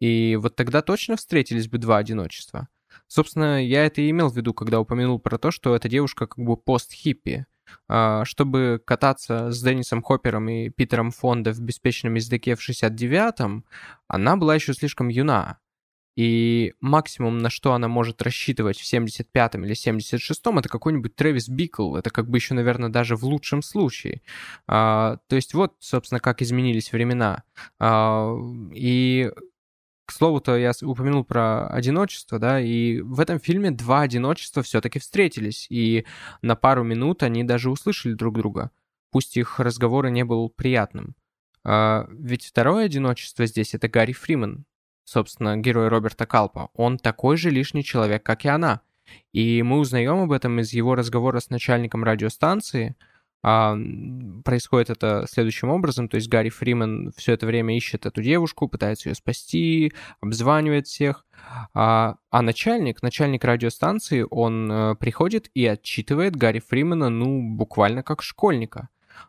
[0.00, 2.68] и вот тогда точно встретились бы два одиночества.
[3.06, 6.44] Собственно, я это и имел в виду, когда упомянул про то, что эта девушка как
[6.44, 7.46] бы пост-хиппи.
[7.88, 13.64] А, чтобы кататься с Деннисом Хоппером и Питером Фонда в «Беспечном ездаке» в 69-м,
[14.08, 15.58] она была еще слишком юна.
[16.16, 21.96] И максимум, на что она может рассчитывать в 75-м или 76-м, это какой-нибудь Трэвис Бикл.
[21.96, 24.22] Это как бы еще, наверное, даже в лучшем случае.
[24.66, 27.42] А, то есть вот, собственно, как изменились времена.
[27.80, 28.32] А,
[28.72, 29.30] и
[30.06, 35.66] к слову-то, я упомянул про одиночество, да, и в этом фильме два одиночества все-таки встретились,
[35.70, 36.04] и
[36.42, 38.70] на пару минут они даже услышали друг друга,
[39.10, 41.14] пусть их разговор и не был приятным.
[41.64, 44.66] А, ведь второе одиночество здесь— это Гарри Фриман,
[45.04, 48.80] собственно, герой Роберта Калпа, он такой же лишний человек, как и она.
[49.32, 52.96] И мы узнаем об этом из его разговора с начальником радиостанции.
[53.46, 53.76] А,
[54.42, 59.10] происходит это следующим образом, то есть Гарри Фриман все это время ищет эту девушку, пытается
[59.10, 61.26] ее спасти, обзванивает всех,
[61.74, 68.22] а, а начальник, начальник радиостанции, он а, приходит и отчитывает Гарри Фримана, ну, буквально как
[68.22, 68.88] школьника.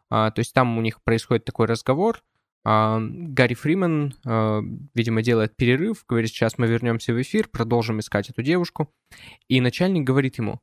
[0.10, 2.24] А, то есть там у них происходит такой разговор,
[2.66, 4.62] Гарри Фриман, а,
[4.96, 8.92] видимо, делает перерыв, говорит, сейчас мы вернемся в эфир, продолжим искать эту девушку.
[9.48, 10.60] И начальник говорит ему,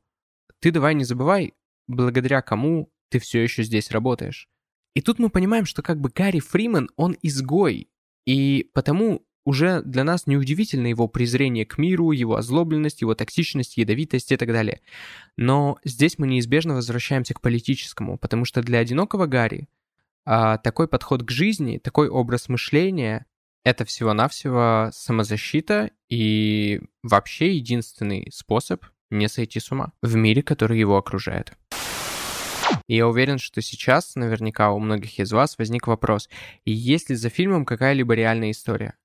[0.59, 1.53] ты давай не забывай,
[1.87, 4.49] благодаря кому ты все еще здесь работаешь.
[4.95, 7.87] И тут мы понимаем, что как бы Гарри Фриман, он изгой.
[8.25, 14.31] И потому уже для нас неудивительно его презрение к миру, его озлобленность, его токсичность, ядовитость
[14.31, 14.81] и так далее.
[15.37, 19.67] Но здесь мы неизбежно возвращаемся к политическому, потому что для одинокого Гарри
[20.25, 23.25] а такой подход к жизни, такой образ мышления—
[23.63, 30.97] это всего-навсего самозащита и вообще единственный способ не сойти с ума в мире, который его
[30.97, 31.53] окружает.
[32.87, 36.29] И я уверен, что сейчас наверняка у многих из вас возник вопрос,
[36.65, 38.95] есть ли за фильмом какая-либо реальная история?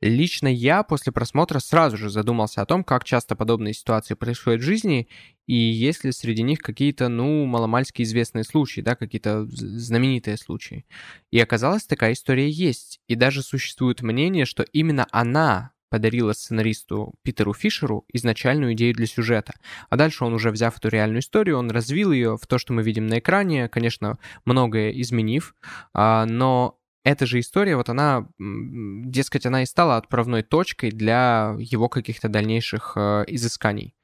[0.00, 4.64] Лично я после просмотра сразу же задумался о том, как часто подобные ситуации происходят в
[4.64, 5.08] жизни,
[5.46, 10.86] и есть ли среди них какие-то, ну, маломальски известные случаи, да, какие-то знаменитые случаи.
[11.30, 13.00] И оказалось, такая история есть.
[13.08, 19.54] И даже существует мнение, что именно она подарила сценаристу Питеру Фишеру изначальную идею для сюжета.
[19.90, 22.82] А дальше он уже, взяв эту реальную историю, он развил ее в то, что мы
[22.82, 25.54] видим на экране, конечно, многое изменив,
[25.92, 31.88] а, но эта же история, вот она, дескать, она и стала отправной точкой для его
[31.90, 33.94] каких-то дальнейших э, изысканий.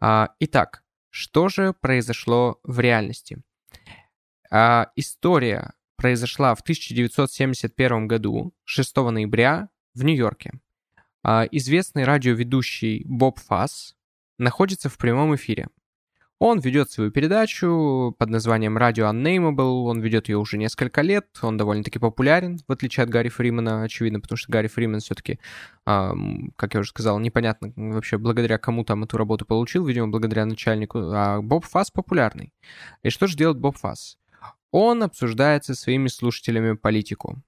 [0.00, 3.42] А, итак, Что же произошло в реальности?
[4.50, 10.52] А, история произошла в 1971 году, 6 ноября, в Нью-Йорке.
[11.22, 13.94] А, известный радиоведущий Боб Фасс
[14.38, 15.68] находится в прямом эфире.
[16.44, 21.56] Он ведет свою передачу под названием Radio Unnameable, он ведет ее уже несколько лет, он
[21.56, 25.38] довольно-таки популярен, в отличие от Гарри Фримана, очевидно, потому что Гарри Фриман все-таки,
[25.86, 26.10] э,
[26.56, 30.98] как я уже сказал, непонятно вообще благодаря кому там эту работу получил, видимо, благодаря начальнику,
[31.12, 32.52] а Боб Фасс популярный.
[33.04, 34.18] И что же делает Боб Фасс?
[34.72, 37.40] Он обсуждает со своими слушателями политику.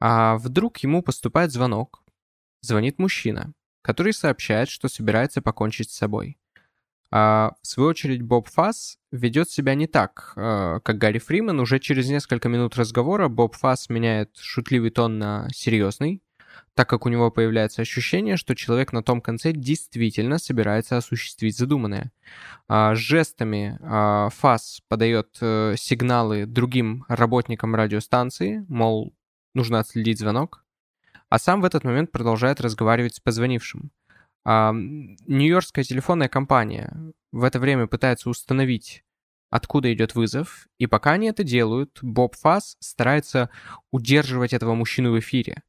[0.00, 2.02] А вдруг ему поступает звонок,
[2.62, 6.36] звонит мужчина, который сообщает, что собирается покончить с собой.
[7.16, 11.60] А, в свою очередь, Боб Фасс ведет себя не так, а, как Гарри Фриман.
[11.60, 16.24] Уже через несколько минут разговора Боб Фасс меняет шутливый тон на серьезный,
[16.74, 22.10] так как у него появляется ощущение, что человек на том конце действительно собирается осуществить задуманное.
[22.66, 23.78] А, жестами
[24.34, 29.14] Фасс подает э, сигналы другим работникам радиостанции, мол,
[29.54, 30.64] нужно отследить звонок,
[31.28, 33.92] а сам в этот момент продолжает разговаривать с позвонившим.
[34.46, 36.94] Нью-Йоркская телефонная компания
[37.32, 39.04] в это время пытается установить,
[39.50, 43.50] откуда идет вызов, и пока они это делают, Боб Фасс старается
[43.90, 45.62] удерживать этого мужчину в эфире.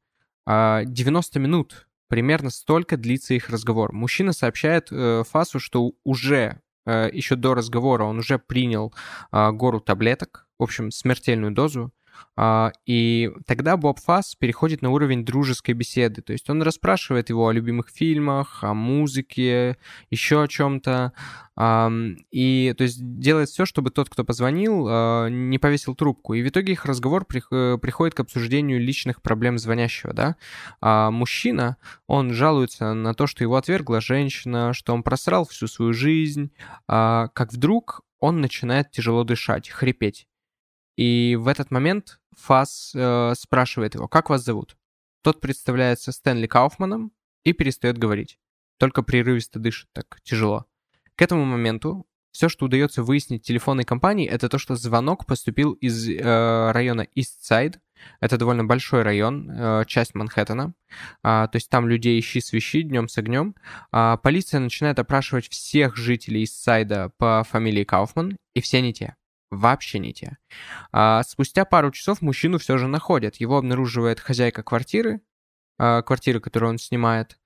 [0.46, 3.92] 90 а, минут примерно столько длится их разговор.
[3.92, 8.94] Мужчина сообщает э, Фасу, что уже э, еще до разговора он уже принял
[9.32, 11.95] э, гору таблеток, в общем, смертельную дозу, а,
[12.86, 16.20] и тогда Боб Фасс переходит на уровень дружеской беседы.
[16.20, 19.78] То есть он расспрашивает его о любимых фильмах, о музыке,
[20.10, 21.12] еще о чем-то.
[22.30, 26.34] И то есть делает все, чтобы тот, кто позвонил, а, не повесил трубку.
[26.34, 30.12] И в итоге их разговор э, приходит к обсуждению личных проблем звонящего.
[30.12, 30.36] Да?
[30.82, 35.94] А мужчина, он жалуется на то, что его отвергла женщина, что он просрал всю свою
[35.94, 36.50] жизнь.
[36.86, 40.26] А, как вдруг он начинает тяжело дышать, хрипеть.
[40.96, 44.76] И в этот момент Фас э, спрашивает его, как вас зовут?
[45.22, 47.12] Тот представляется Стэнли Кауфманом
[47.44, 48.38] и перестает говорить.
[48.78, 50.66] Только прерывисто дышит, так тяжело.
[51.14, 56.08] К этому моменту все, что удается выяснить телефонной компании, это то, что звонок поступил из
[56.08, 57.80] э, района Истсайд.
[58.20, 60.74] Это довольно большой район, э, часть Манхэттена.
[61.22, 63.54] А, то есть там людей ищи свищи днем с огнем.
[63.90, 69.16] А, полиция начинает опрашивать всех жителей Истсайда по фамилии Кауфман, и все не те
[69.50, 70.38] вообще не те.
[70.92, 73.36] А спустя пару часов мужчину все же находят.
[73.36, 75.20] Его обнаруживает хозяйка квартиры,
[75.78, 77.38] а, квартиры, которую он снимает.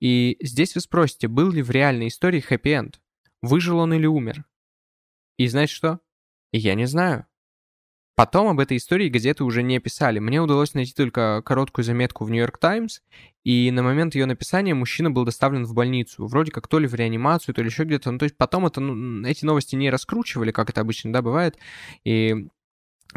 [0.00, 3.00] И здесь вы спросите, был ли в реальной истории хэппи-энд?
[3.42, 4.44] Выжил он или умер?
[5.38, 6.00] И знаете что?
[6.52, 7.26] Я не знаю.
[8.16, 10.18] Потом об этой истории газеты уже не писали.
[10.20, 13.00] Мне удалось найти только короткую заметку в Нью-Йорк Таймс,
[13.44, 16.26] и на момент ее написания мужчина был доставлен в больницу.
[16.26, 18.10] Вроде как то ли в реанимацию, то ли еще где-то.
[18.10, 21.58] Ну, то есть потом это, ну, эти новости не раскручивали, как это обычно, да, бывает.
[22.04, 22.48] И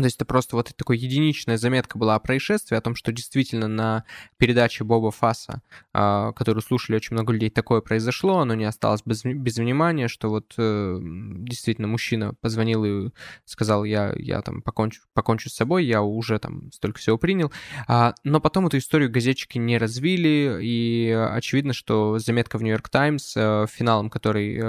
[0.02, 3.68] то есть это просто вот такая единичная заметка была о происшествии, о том, что действительно
[3.68, 4.06] на
[4.38, 5.62] передаче Боба Фасса,
[5.94, 10.30] а, которую слушали очень много людей, такое произошло, оно не осталось без, без внимания, что
[10.30, 13.10] вот э, действительно мужчина позвонил и
[13.46, 17.52] сказал, я, я там покончу, покончу с собой, я уже там столько всего принял.
[17.88, 23.36] А, но потом эту историю газетчики не развили, и очевидно, что заметка в Нью-Йорк Таймс,
[23.36, 24.60] э, финалом которой э,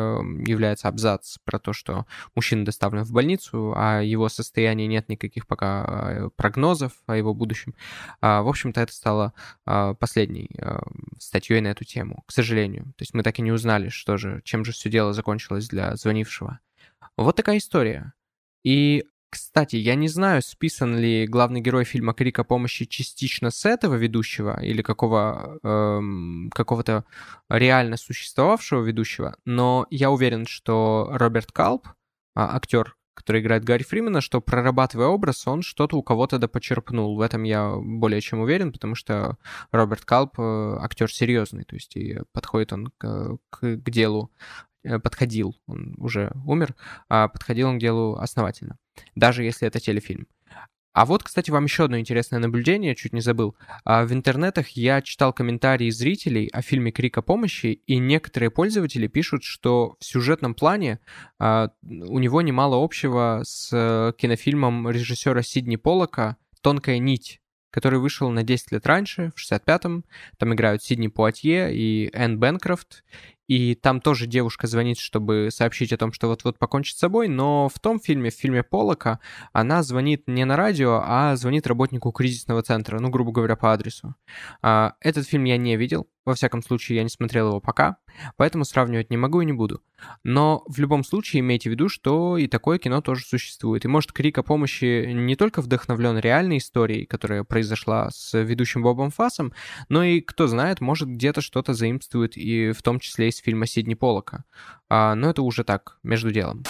[0.46, 5.84] является абзац про то, что мужчина доставлен в больницу, а его состояние нет никаких пока
[5.86, 7.74] э, прогнозов о его будущем.
[8.20, 9.34] А, в общем-то, это стало
[9.66, 10.78] а, последней э,
[11.18, 12.84] статьей на эту тему, к сожалению.
[12.96, 15.96] То есть мы так и не узнали, что же, чем же все дело закончилось для
[15.96, 16.60] звонившего.
[17.16, 18.12] Вот такая история.
[18.64, 23.64] И кстати, я не знаю, списан ли главный герой фильма «Крик о помощи» частично с
[23.64, 27.04] этого ведущего или какого, эм, какого-то
[27.48, 31.86] реально существовавшего ведущего, но я уверен, что Роберт Калп,
[32.34, 37.16] а, актер, который играет Гарри Фримена, что прорабатывая образ, он что-то у кого-то да почерпнул.
[37.16, 39.36] В этом я более чем уверен, потому что
[39.72, 44.32] Роберт Калп э, актер серьезный, то есть и подходит он к, к, к делу,
[44.84, 46.74] э, подходил, он уже умер,
[47.08, 48.78] а подходил он к делу основательно,
[49.14, 50.26] даже если это телефильм.
[50.92, 53.54] А вот, кстати, вам еще одно интересное наблюдение, чуть не забыл.
[53.84, 59.06] А, в интернетах я читал комментарии зрителей о фильме «Крик о помощи», и некоторые пользователи
[59.06, 60.98] пишут, что в сюжетном плане
[61.38, 68.28] а, у него немало общего с э, кинофильмом режиссера Сидни Поллока «Тонкая нить», который вышел
[68.30, 70.04] на 10 лет раньше, в 65-м.
[70.38, 73.04] Там играют Сидни Пуатье и Энн Бенкрофт
[73.50, 77.68] и там тоже девушка звонит, чтобы сообщить о том, что вот-вот покончит с собой, но
[77.68, 79.18] в том фильме, в фильме Полока,
[79.52, 84.14] она звонит не на радио, а звонит работнику кризисного центра, ну, грубо говоря, по адресу.
[84.62, 87.96] А, этот фильм я не видел, во всяком случае, я не смотрел его пока,
[88.36, 89.82] поэтому сравнивать не могу и не буду.
[90.22, 93.84] Но в любом случае имейте в виду, что и такое кино тоже существует.
[93.84, 99.10] И может крик о помощи не только вдохновлен реальной историей, которая произошла с ведущим Бобом
[99.10, 99.52] Фасом,
[99.88, 103.94] но и, кто знает, может где-то что-то заимствует и в том числе из фильма Сидни
[103.94, 104.44] Полока.
[104.88, 106.64] А, но это уже так, между делом.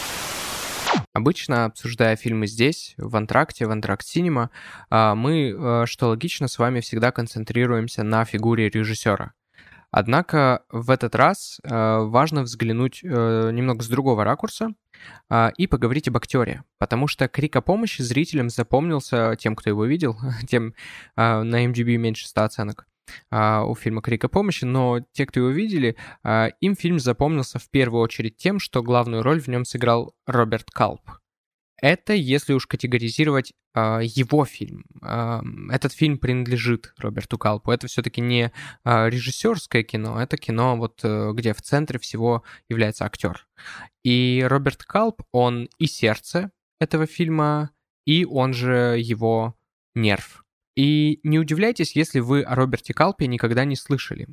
[1.13, 4.51] Обычно, обсуждая фильмы здесь, в Антракте, в Антракт Синема,
[4.91, 9.33] мы, э, что логично, с вами всегда концентрируемся на фигуре режиссера.
[9.91, 14.71] Однако в этот раз э, важно взглянуть э, немного с другого ракурса
[15.57, 20.19] и поговорить об актере, потому что крик о помощи зрителям запомнился тем, кто его видел,
[20.47, 20.75] тем
[21.17, 22.87] на MDB меньше 100 оценок
[23.31, 27.59] а, у фильма «Крик о помощи», но те, кто его видели, а, им фильм запомнился
[27.59, 31.03] в первую очередь тем, что главную роль в нем сыграл Роберт Калп.
[31.81, 34.85] Это если уж категоризировать э, его фильм.
[35.03, 37.71] Э, этот фильм принадлежит Роберту Калпу.
[37.71, 38.53] Это все-таки не
[38.85, 43.47] э, режиссерское кино, это кино, вот, э, где в центре всего является актер.
[44.05, 46.51] И Роберт Калп, он и сердце
[46.81, 47.71] этого фильма,
[48.07, 49.57] и он же его
[49.95, 50.45] нерв.
[50.77, 54.29] И не удивляйтесь, если вы о Роберте Калпе никогда не слышали.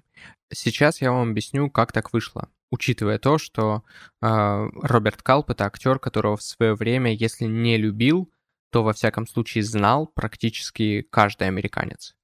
[0.54, 2.50] Сейчас я вам объясню, как так вышло.
[2.70, 3.84] Учитывая то, что
[4.22, 8.32] э, Роберт Калп это актер, которого в свое время, если не любил,
[8.72, 12.16] то во всяком случае знал практически каждый американец.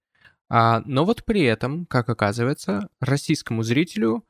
[0.50, 4.26] А, но вот при этом, как оказывается, российскому зрителю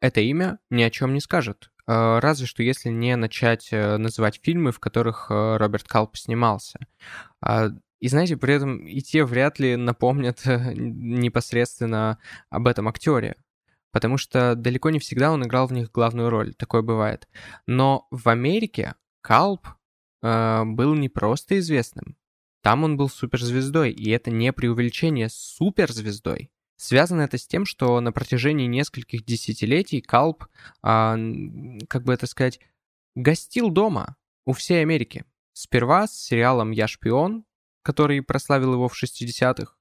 [0.00, 1.70] это имя ни о чем не скажет.
[1.86, 6.80] А, разве что если не начать э, называть фильмы, в которых э, Роберт Калп снимался.
[7.40, 7.68] А,
[8.00, 12.18] и знаете, при этом и те вряд ли напомнят непосредственно
[12.50, 13.36] об этом актере.
[13.94, 16.52] Потому что далеко не всегда он играл в них главную роль.
[16.54, 17.28] Такое бывает.
[17.68, 19.68] Но в Америке Калп
[20.20, 22.16] э, был не просто известным.
[22.60, 26.50] Там он был суперзвездой, и это не преувеличение суперзвездой.
[26.76, 30.46] Связано это с тем, что на протяжении нескольких десятилетий Калп, э,
[31.88, 32.58] как бы это сказать,
[33.14, 35.24] гостил дома у всей Америки.
[35.52, 37.44] Сперва с сериалом «Я шпион»,
[37.82, 39.76] который прославил его в 60-х,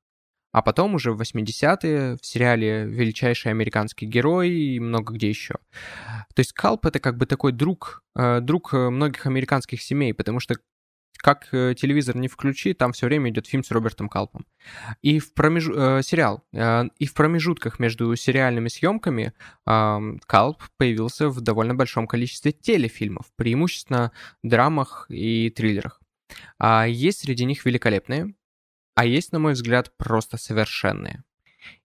[0.53, 5.55] а потом уже в 80-е в сериале «Величайший американский герой» и много где еще.
[6.33, 10.39] То есть Калп— это как бы такой друг, э, друг э, многих американских семей, потому
[10.39, 10.55] что
[11.17, 14.45] как э, телевизор не включи, там все время идет фильм с Робертом Калпом.
[15.01, 15.69] И в промеж...
[15.73, 16.43] э, сериал.
[16.51, 19.33] И в промежутках между сериальными съемками
[19.65, 24.11] э, Калп появился в довольно большом количестве телефильмов, преимущественно
[24.43, 26.01] драмах и триллерах.
[26.59, 28.35] А есть среди них великолепные,
[28.95, 31.23] а есть, на мой взгляд, просто совершенные.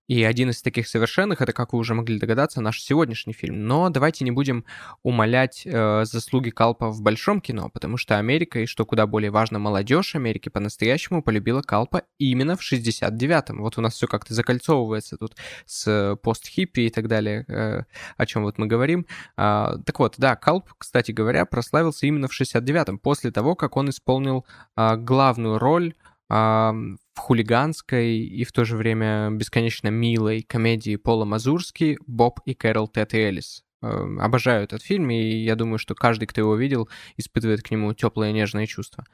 [0.09, 3.66] И один из таких совершенных, это, как вы уже могли догадаться, наш сегодняшний фильм.
[3.66, 4.64] Но давайте не будем
[5.02, 9.59] умалять э, заслуги Калпа в большом кино, потому что Америка, и что куда более важно,
[9.59, 13.61] молодежь Америки по-настоящему полюбила Калпа именно в 69-м.
[13.61, 15.36] Вот у нас все как-то закольцовывается тут
[15.66, 17.82] с пост-хиппи и так далее, э,
[18.16, 19.06] о чем вот мы говорим.
[19.36, 23.90] Э, так вот, да, Калп, кстати говоря, прославился именно в 69-м, после того, как он
[23.90, 25.92] исполнил э, главную роль
[26.28, 32.88] в хулиганской и в то же время бесконечно милой комедии Пола Мазурски «Боб и Кэрол
[32.88, 33.64] Тет и Элис».
[33.80, 37.94] Эм, обожаю этот фильм, и я думаю, что каждый, кто его видел, испытывает к нему
[37.94, 39.04] теплые нежные чувства.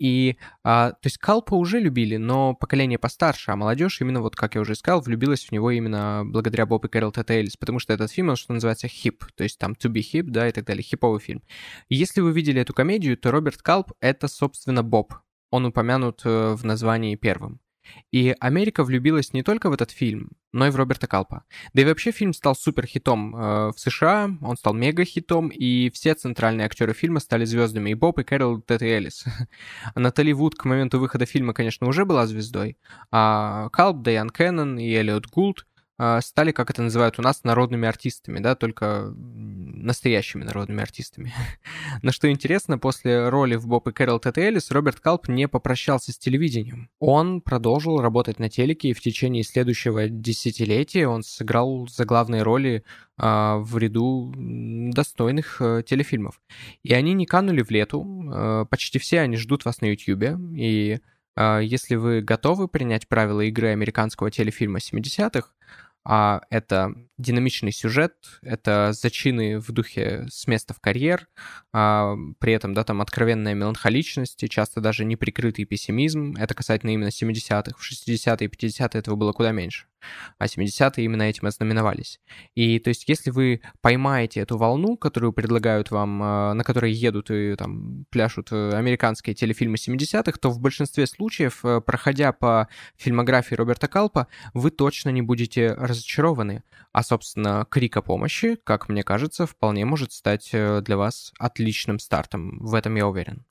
[0.00, 4.56] И, а, то есть, Калпа уже любили, но поколение постарше, а молодежь, именно вот, как
[4.56, 7.92] я уже сказал, влюбилась в него именно благодаря Боб и Кэрол Тет Элис, потому что
[7.92, 10.64] этот фильм, он, что называется, хип, то есть там to be hip, да, и так
[10.64, 11.42] далее, хиповый фильм.
[11.88, 15.14] Если вы видели эту комедию, то Роберт Калп— это, собственно, Боб,
[15.52, 17.60] он упомянут э, в названии первым.
[18.10, 21.44] И Америка влюбилась не только в этот фильм, но и в Роберта Калпа.
[21.74, 26.66] Да и вообще фильм стал суперхитом э, в США, он стал мега-хитом, и все центральные
[26.66, 27.90] актеры фильма стали звездами.
[27.90, 29.24] И Боб, и Кэрол, и Тед и Элис.
[29.94, 32.78] Натали Вуд к моменту выхода фильма, конечно, уже была звездой,
[33.10, 35.66] а Калп, Дайан Кеннон и Эллиот Гулд
[36.22, 41.32] стали, как это называют у нас, народными артистами, да, только настоящими народными артистами.
[42.02, 46.12] Но что интересно, после роли в Боб и Кэрол Тет Элис Роберт Калп не попрощался
[46.12, 46.88] с телевидением.
[46.98, 52.84] Он продолжил работать на телеке, и в течение следующего десятилетия он сыграл за главные роли
[53.16, 56.40] а, в ряду достойных а, телефильмов.
[56.82, 61.00] И они не канули в лету, а, почти все они ждут вас на YouTube, и
[61.34, 65.48] а, если вы готовы принять правила игры американского телефильма 70-х,
[66.04, 71.28] а это динамичный сюжет, это зачины в духе с места в карьер,
[71.72, 76.34] а, при этом, да, там откровенная меланхоличность и часто даже неприкрытый пессимизм.
[76.38, 77.76] Это касательно именно 70-х.
[77.78, 79.86] В 60-е и 50-е этого было куда меньше.
[80.38, 82.20] А 70-е именно этим ознаменовались.
[82.54, 87.30] И то есть если вы поймаете эту волну, которую предлагают вам, э, на которой едут
[87.30, 93.88] и там пляшут э, американские телефильмы 70-х, то в большинстве случаев, проходя по фильмографии Роберта
[93.88, 96.62] Калпа, вы точно не будете разочарованы.
[96.92, 102.58] А, собственно, «Крик о помощи», как мне кажется, вполне может стать для вас отличным стартом.
[102.60, 103.44] В этом я уверен.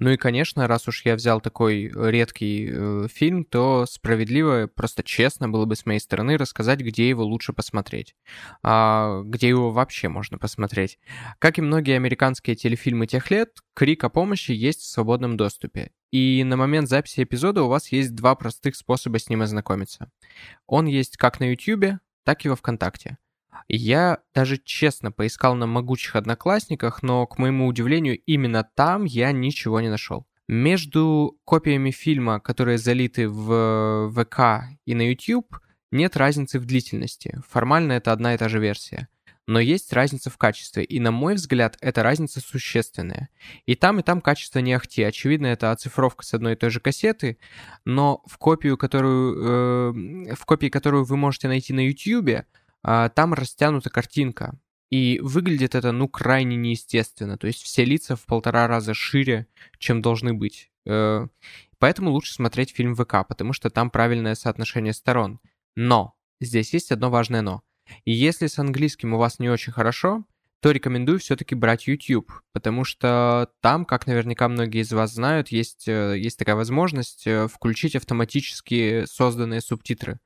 [0.00, 5.48] Ну и, конечно, раз уж я взял такой редкий э, фильм, то справедливо, просто честно
[5.48, 8.14] было бы с моей стороны рассказать, где его лучше посмотреть.
[8.62, 11.00] А, где его вообще можно посмотреть.
[11.40, 15.90] Как и многие американские телефильмы тех лет, «Крик о помощи» есть в свободном доступе.
[16.12, 20.12] И на момент записи эпизода у вас есть два простых способа с ним ознакомиться.
[20.68, 23.18] Он есть как на YouTube, так и во ВКонтакте.
[23.68, 29.80] Я даже честно поискал на могучих одноклассниках, но, к моему удивлению, именно там я ничего
[29.80, 30.26] не нашел.
[30.48, 35.58] Между копиями фильма, которые залиты в ВК и на YouTube,
[35.90, 37.40] нет разницы в длительности.
[37.46, 39.08] Формально это одна и та же версия.
[39.46, 43.30] Но есть разница в качестве, и на мой взгляд, эта разница существенная.
[43.64, 45.02] И там, и там качество не ахти.
[45.02, 47.38] Очевидно, это оцифровка с одной и той же кассеты,
[47.86, 52.44] но в копию, которую, э, в копии, которую вы можете найти на YouTube,
[52.82, 54.58] там растянута картинка.
[54.90, 57.36] И выглядит это, ну, крайне неестественно.
[57.36, 59.46] То есть все лица в полтора раза шире,
[59.78, 60.70] чем должны быть.
[60.86, 61.26] Э,
[61.78, 65.40] поэтому лучше смотреть фильм ВК, потому что там правильное соотношение сторон.
[65.76, 67.62] Но, здесь есть одно важное но.
[68.04, 70.24] И если с английским у вас не очень хорошо,
[70.60, 75.86] то рекомендую все-таки брать YouTube, потому что там, как наверняка многие из вас знают, есть,
[75.86, 80.18] э, есть такая возможность э, включить автоматически созданные субтитры.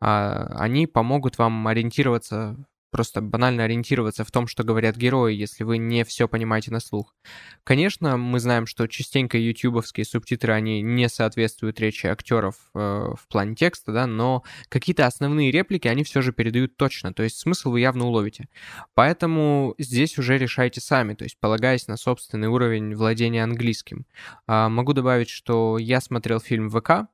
[0.00, 2.56] А, они помогут вам ориентироваться
[2.96, 7.14] просто банально ориентироваться в том, что говорят герои, если вы не все понимаете на слух.
[7.62, 13.54] Конечно, мы знаем, что частенько ютубовские субтитры, они не соответствуют речи актеров э, в плане
[13.54, 17.80] текста, да, но какие-то основные реплики они все же передают точно, то есть смысл вы
[17.80, 18.48] явно уловите.
[18.94, 24.06] Поэтому здесь уже решайте сами, то есть полагаясь на собственный уровень владения английским.
[24.48, 27.08] Э, могу добавить, что я смотрел фильм ВК, а,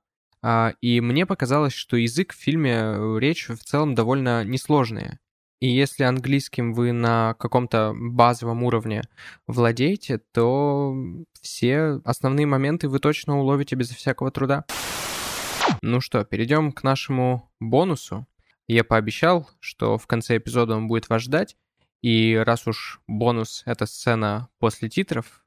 [0.81, 5.21] и мне показалось, что язык в фильме, э, речь в целом довольно несложная.
[5.61, 9.03] И если английским вы на каком-то базовом уровне
[9.47, 10.93] владеете, то
[11.41, 14.65] все основные моменты вы точно уловите без всякого труда.
[15.81, 18.27] Ну что, перейдем к нашему бонусу.
[18.67, 21.57] Я пообещал, что в конце эпизода он будет вас ждать.
[22.03, 25.42] И раз уж бонус— это сцена после титров,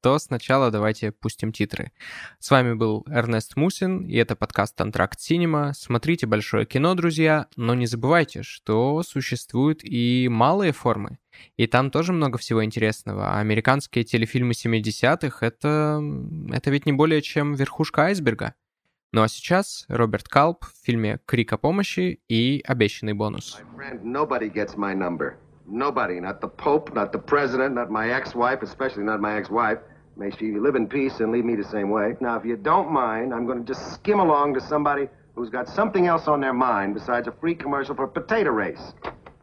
[0.00, 1.92] то сначала давайте пустим титры.
[2.38, 5.72] С вами был Эрнест Мусин, и это подкаст «Антракт Синема».
[5.74, 11.18] Смотрите большое кино, друзья, но не забывайте, что существуют и малые формы.
[11.56, 13.34] И там тоже много всего интересного.
[13.34, 16.02] А американские телефильмы 70-х это,
[16.52, 18.54] это ведь не более чем верхушка айсберга.
[19.12, 23.58] Ну а сейчас Роберт Калп в фильме «Крик о помощи» и обещанный бонус.
[25.70, 29.78] Nobody, not the Pope, not the President, not my ex-wife, especially not my ex-wife.
[30.16, 32.16] May she live in peace and leave me the same way.
[32.20, 35.68] Now, if you don't mind, I'm going to just skim along to somebody who's got
[35.68, 38.94] something else on their mind besides a free commercial for potato race.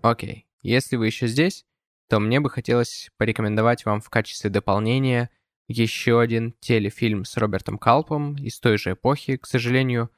[0.01, 0.45] Окей, okay.
[0.63, 1.63] если вы еще здесь,
[2.09, 5.29] то мне бы хотелось порекомендовать вам в качестве дополнения
[5.67, 10.09] еще один телефильм с Робертом Калпом из той же эпохи, к сожалению,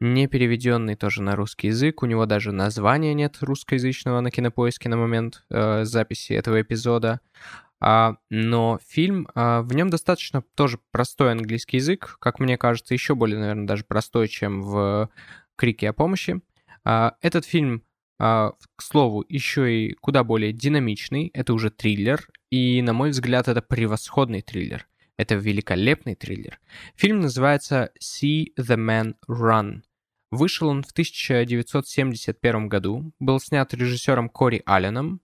[0.00, 2.02] не переведенный тоже на русский язык.
[2.02, 7.20] У него даже названия нет русскоязычного на кинопоиске на момент э, записи этого эпизода.
[7.78, 13.14] А, но фильм, а, в нем достаточно тоже простой английский язык, как мне кажется, еще
[13.14, 15.10] более, наверное, даже простой, чем в
[15.56, 16.40] «Крике о помощи».
[16.84, 17.82] А, этот фильм,
[18.18, 23.48] а, к слову, еще и куда более динамичный, это уже триллер, и, на мой взгляд,
[23.48, 24.86] это превосходный триллер.
[25.16, 26.60] Это великолепный триллер.
[26.94, 29.82] Фильм называется «See the Man Run».
[30.30, 35.20] Вышел он в 1971 году, был снят режиссером Кори Алленом,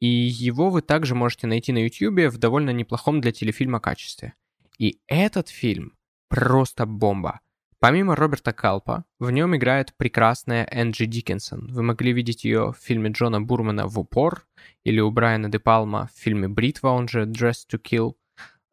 [0.00, 4.34] и его вы также можете найти на YouTube в довольно неплохом для телефильма качестве.
[4.78, 5.94] И этот фильм
[6.28, 7.40] просто бомба.
[7.78, 11.68] Помимо Роберта Калпа, в нем играет прекрасная Энджи Диккенсон.
[11.72, 14.46] Вы могли видеть ее в фильме Джона Бурмана «В упор»
[14.82, 18.14] или у Брайана Де Палма в фильме «Бритва», он же «Dress to Kill».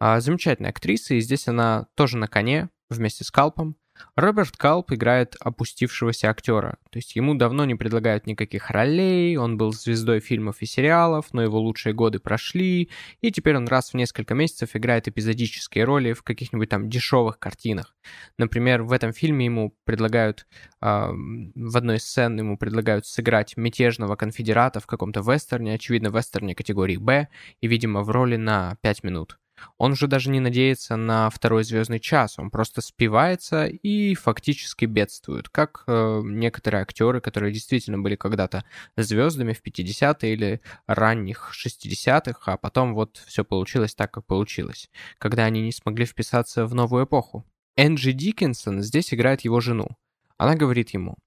[0.06, 3.78] А, замечательная актриса, и здесь она тоже на коне вместе с Калпом.
[4.18, 9.72] Роберт Калп играет опустившегося актера, то есть ему давно не предлагают никаких ролей, он был
[9.72, 12.90] звездой фильмов и сериалов, но его лучшие годы прошли,
[13.22, 17.96] и теперь он раз в несколько месяцев играет эпизодические роли в каких-нибудь там дешевых картинах.
[18.38, 20.48] Например, в этом фильме ему предлагают,
[20.82, 26.56] э, в одной из сцен ему предлагают сыграть мятежного конфедерата в каком-то вестерне, очевидно, вестерне
[26.56, 27.30] категории «Б»,
[27.62, 29.38] и, видимо, в роли на 5 минут.
[29.78, 35.50] Он уже даже не надеется на второй звездный час, он просто спивается и фактически бедствует,
[35.50, 38.64] как э, некоторые актеры, которые действительно были когда-то
[38.98, 45.46] звездами в 50-е или ранних 60-х, а потом вот все получилось так, как получилось, когда
[45.46, 47.46] они не смогли вписаться в новую эпоху.
[47.76, 49.98] Энджи Диккенсон здесь играет его жену.
[50.38, 51.18] Она говорит ему,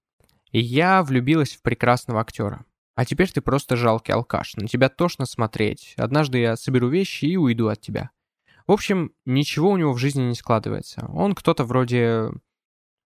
[0.52, 2.64] «Я влюбилась в прекрасного актера.
[2.96, 5.92] А теперь ты просто жалкий алкаш, на тебя тошно смотреть.
[5.98, 8.10] Однажды я соберу вещи и уйду от тебя.
[8.66, 11.06] В общем, ничего у него в жизни не складывается.
[11.12, 12.30] Он кто-то вроде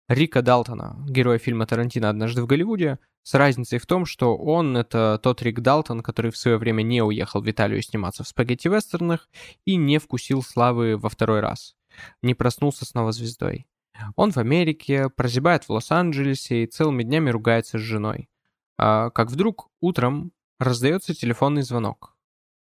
[0.07, 5.19] Рика Далтона, героя фильма Тарантино «Однажды в Голливуде», с разницей в том, что он— это
[5.21, 9.29] тот Рик Далтон, который в свое время не уехал в Италию сниматься в спагетти-вестернах
[9.65, 11.75] и не вкусил славы во второй раз.
[12.23, 13.67] Не проснулся снова звездой.
[14.15, 18.29] Он в Америке, прозябает в Лос-Анджелесе и целыми днями ругается с женой.
[18.77, 22.15] А, как вдруг утром раздается телефонный звонок.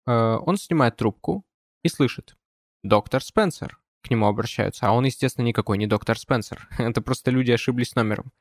[0.05, 1.45] А, он снимает трубку
[1.83, 2.35] и слышит.
[2.83, 4.87] «Доктор Спенсер» к нему обращаются.
[4.87, 6.67] А он, естественно, никакой не доктор Спенсер.
[6.77, 8.31] Это просто люди ошиблись номером.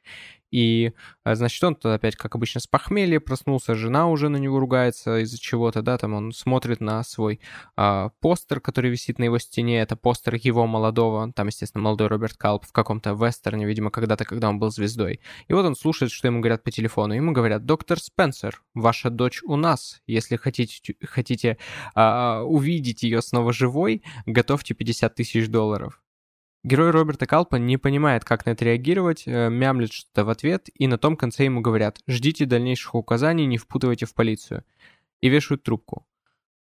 [0.50, 0.92] И,
[1.24, 5.18] э, значит, он тут опять, как обычно, с похмелья проснулся, жена уже на него ругается
[5.18, 7.40] из-за чего-то, да, там он смотрит на свой
[7.76, 12.36] э, постер, который висит на его стене, это постер его молодого, там, естественно, молодой Роберт
[12.36, 15.20] Калп в каком-то вестерне, видимо, когда-то, когда он был звездой.
[15.48, 17.14] И вот он слушает, что ему говорят по телефону.
[17.14, 20.00] Ему говорят, доктор Спенсер, ваша дочь у нас.
[20.06, 21.58] Если хотите, хотите
[21.94, 25.55] э, увидеть ее снова живой, готовьте 50 тысяч долларов.
[26.66, 30.88] Герой Роберта Калпа не понимает, как на это реагировать, э, мямлет что-то в ответ, и
[30.88, 34.64] на том конце ему говорят «Ждите дальнейших указаний, не впутывайте в полицию».
[35.20, 36.06] И вешают трубку.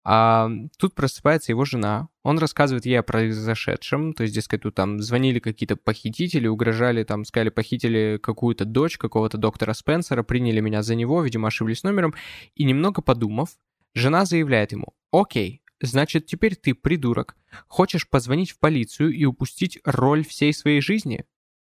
[0.04, 5.02] А тут просыпается его жена, он рассказывает ей о произошедшем, то есть, дескать, тут там
[5.02, 10.96] звонили какие-то похитители, угрожали, там, сказали, похитили какую-то дочь какого-то доктора Спенсера, приняли меня за
[10.96, 12.14] него, видимо, ошиблись номером,
[12.56, 13.58] и немного подумав,
[13.96, 17.36] жена заявляет ему, окей, Значит, теперь ты, придурок,
[17.68, 21.26] хочешь позвонить в полицию и упустить роль всей своей жизни?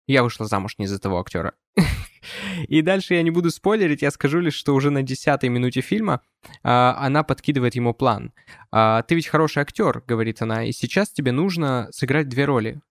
[0.07, 1.53] Я вышла замуж не за того актера.
[2.67, 6.21] И дальше я не буду спойлерить, я скажу лишь, что уже на десятой минуте фильма
[6.63, 8.33] а, она подкидывает ему план.
[8.71, 12.81] А, «Ты ведь хороший актер»,— говорит она,— «и сейчас тебе нужно сыграть две роли.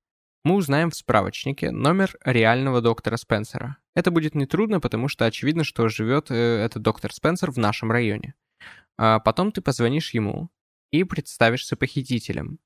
[0.45, 3.79] Мы узнаем в справочнике номер реального доктора Спенсера.
[3.95, 8.35] Это будет нетрудно, потому что очевидно, что живет э, этот доктор Спенсер в нашем районе.
[8.99, 10.51] А потом ты позвонишь ему,
[10.95, 12.61] и представишься похитителем.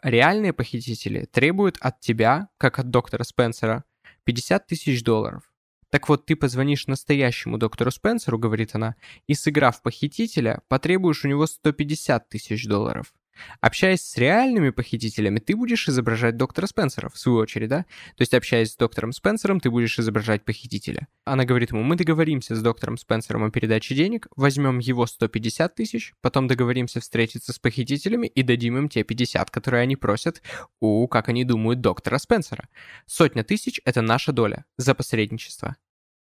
[0.00, 3.84] Реальные похитители требуют от тебя, как от доктора Спенсера,
[4.24, 5.52] 50 тысяч долларов.
[5.90, 8.94] Так вот, ты позвонишь настоящему доктору Спенсеру, говорит она,
[9.26, 13.12] и сыграв похитителя, потребуешь у него 150 тысяч долларов.
[13.60, 17.82] Общаясь с реальными похитителями, ты будешь изображать доктора Спенсера, в свою очередь, да?
[18.16, 21.08] То есть, общаясь с доктором Спенсером, ты будешь изображать похитителя.
[21.24, 26.14] Она говорит ему, мы договоримся с доктором Спенсером о передаче денег, возьмем его 150 тысяч,
[26.20, 30.42] потом договоримся встретиться с похитителями и дадим им те 50, которые они просят
[30.80, 32.68] у, как они думают, доктора Спенсера.
[33.06, 35.76] Сотня тысяч— это наша доля за посредничество.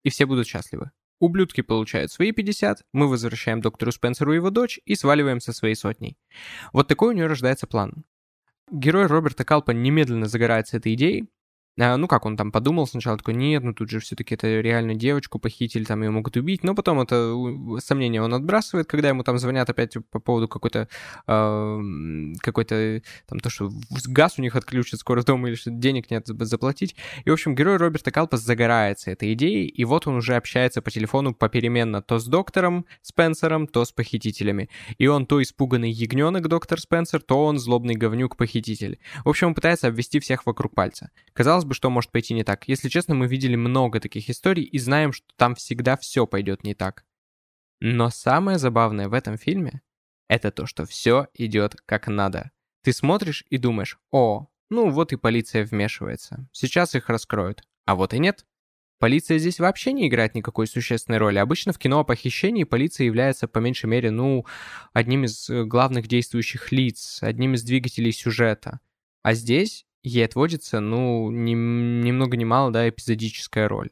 [0.03, 0.91] И все будут счастливы.
[1.19, 6.17] Ублюдки получают свои 50, мы возвращаем доктору Спенсеру его дочь и сваливаем со своей сотней.
[6.73, 8.05] Вот такой у нее рождается план.
[8.69, 11.29] Герой Роберта Калпа немедленно загорается этой идеей,
[11.77, 14.95] а, ну, как он там подумал сначала, такой, нет, ну тут же все-таки это реально
[14.95, 17.35] девочку похитили, там ее могут убить, но потом это
[17.79, 20.87] сомнение он отбрасывает, когда ему там звонят опять по поводу какой-то,
[21.27, 23.69] э, какой-то, там то, что
[24.07, 26.95] газ у них отключат скоро дома или что денег нет заплатить.
[27.25, 30.91] И, в общем, герой Роберта Калпас загорается этой идеей, и вот он уже общается по
[30.91, 34.69] телефону попеременно то с доктором Спенсером, то с похитителями.
[34.97, 38.99] И он то испуганный ягненок доктор Спенсер, то он злобный говнюк-похититель.
[39.25, 41.09] В общем, он пытается обвести всех вокруг пальца.
[41.33, 42.67] Казалось казалось бы, что может пойти не так.
[42.67, 46.75] Если честно, мы видели много таких историй и знаем, что там всегда все пойдет не
[46.75, 47.05] так.
[47.81, 49.81] Но самое забавное в этом фильме—
[50.29, 52.51] это то, что все идет как надо.
[52.83, 56.47] Ты смотришь и думаешь, о, ну вот и полиция вмешивается.
[56.51, 57.63] Сейчас их раскроют.
[57.85, 58.45] А вот и нет.
[58.99, 61.39] Полиция здесь вообще не играет никакой существенной роли.
[61.39, 64.45] Обычно в кино о похищении полиция является, по меньшей мере, ну,
[64.93, 68.79] одним из э, главных действующих лиц, одним из двигателей сюжета.
[69.21, 73.89] А здесь ей отводится, ну, ни, ни много ни мало, да, эпизодическая роль.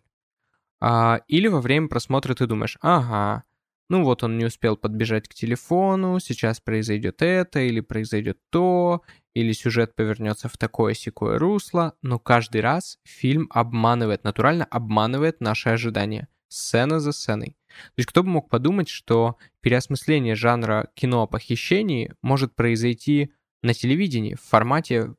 [0.79, 3.43] А, или во время просмотра ты думаешь, ага,
[3.89, 9.01] ну вот он не успел подбежать к телефону, сейчас произойдет это, или произойдет то,
[9.33, 16.27] или сюжет повернется в такое-сякое русло, но каждый раз фильм обманывает, натурально обманывает наши ожидания,
[16.47, 17.55] сцена за сценой.
[17.67, 23.73] То есть кто бы мог подумать, что переосмысление жанра кино о похищении может произойти на
[23.73, 25.15] телевидении в формате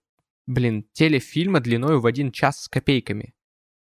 [0.46, 3.34] блин, телефильма длиною в один час с копейками.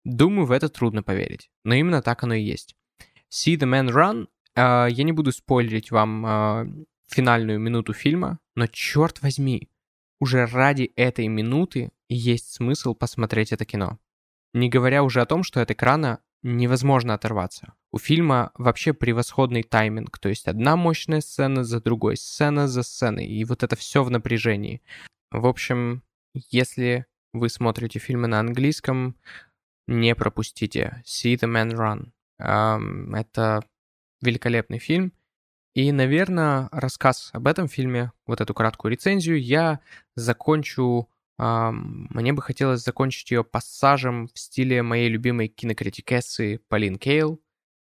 [0.03, 2.75] Думаю, в это трудно поверить, но именно так оно и есть.
[3.31, 8.67] See the Man Run, э, я не буду спойлерить вам э, финальную минуту фильма, но
[8.67, 9.69] черт возьми,
[10.21, 13.97] уже ради этой минуты есть смысл посмотреть это кино.
[14.53, 17.73] Не говоря уже о том, что от экрана невозможно оторваться.
[17.91, 23.25] У фильма вообще превосходный тайминг, то есть одна мощная сцена за другой, сцена за сценой,
[23.25, 24.81] и вот это все в напряжении.
[25.31, 29.15] В общем, если вы смотрите фильмы на английском,
[29.87, 32.11] не пропустите See the Man Run.
[33.17, 33.63] Это
[34.21, 35.13] великолепный фильм.
[35.73, 39.79] И, наверное, рассказ об этом фильме, вот эту краткую рецензию, я
[40.15, 41.09] закончу
[41.41, 47.41] мне бы хотелось закончить ее пассажем в стиле моей любимой кинокритикессы Полин Кейл.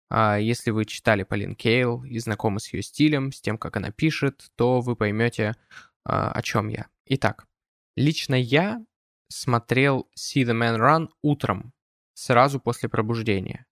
[0.09, 3.91] А если вы читали Полин Кейл и знакомы с ее стилем, с тем, как она
[3.91, 5.55] пишет, то вы поймете,
[6.03, 6.87] а, о чем я.
[7.05, 7.47] Итак,
[7.95, 8.85] лично я
[9.29, 11.73] смотрел See the Man Run утром,
[12.13, 13.65] сразу после пробуждения.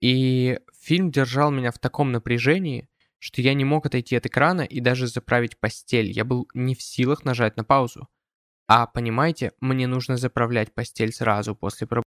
[0.00, 2.88] И фильм держал меня в таком напряжении,
[3.18, 6.10] что я не мог отойти от экрана и даже заправить постель.
[6.10, 8.08] Я был не в силах нажать на паузу.
[8.66, 12.09] А понимаете, мне нужно заправлять постель сразу после пробуждения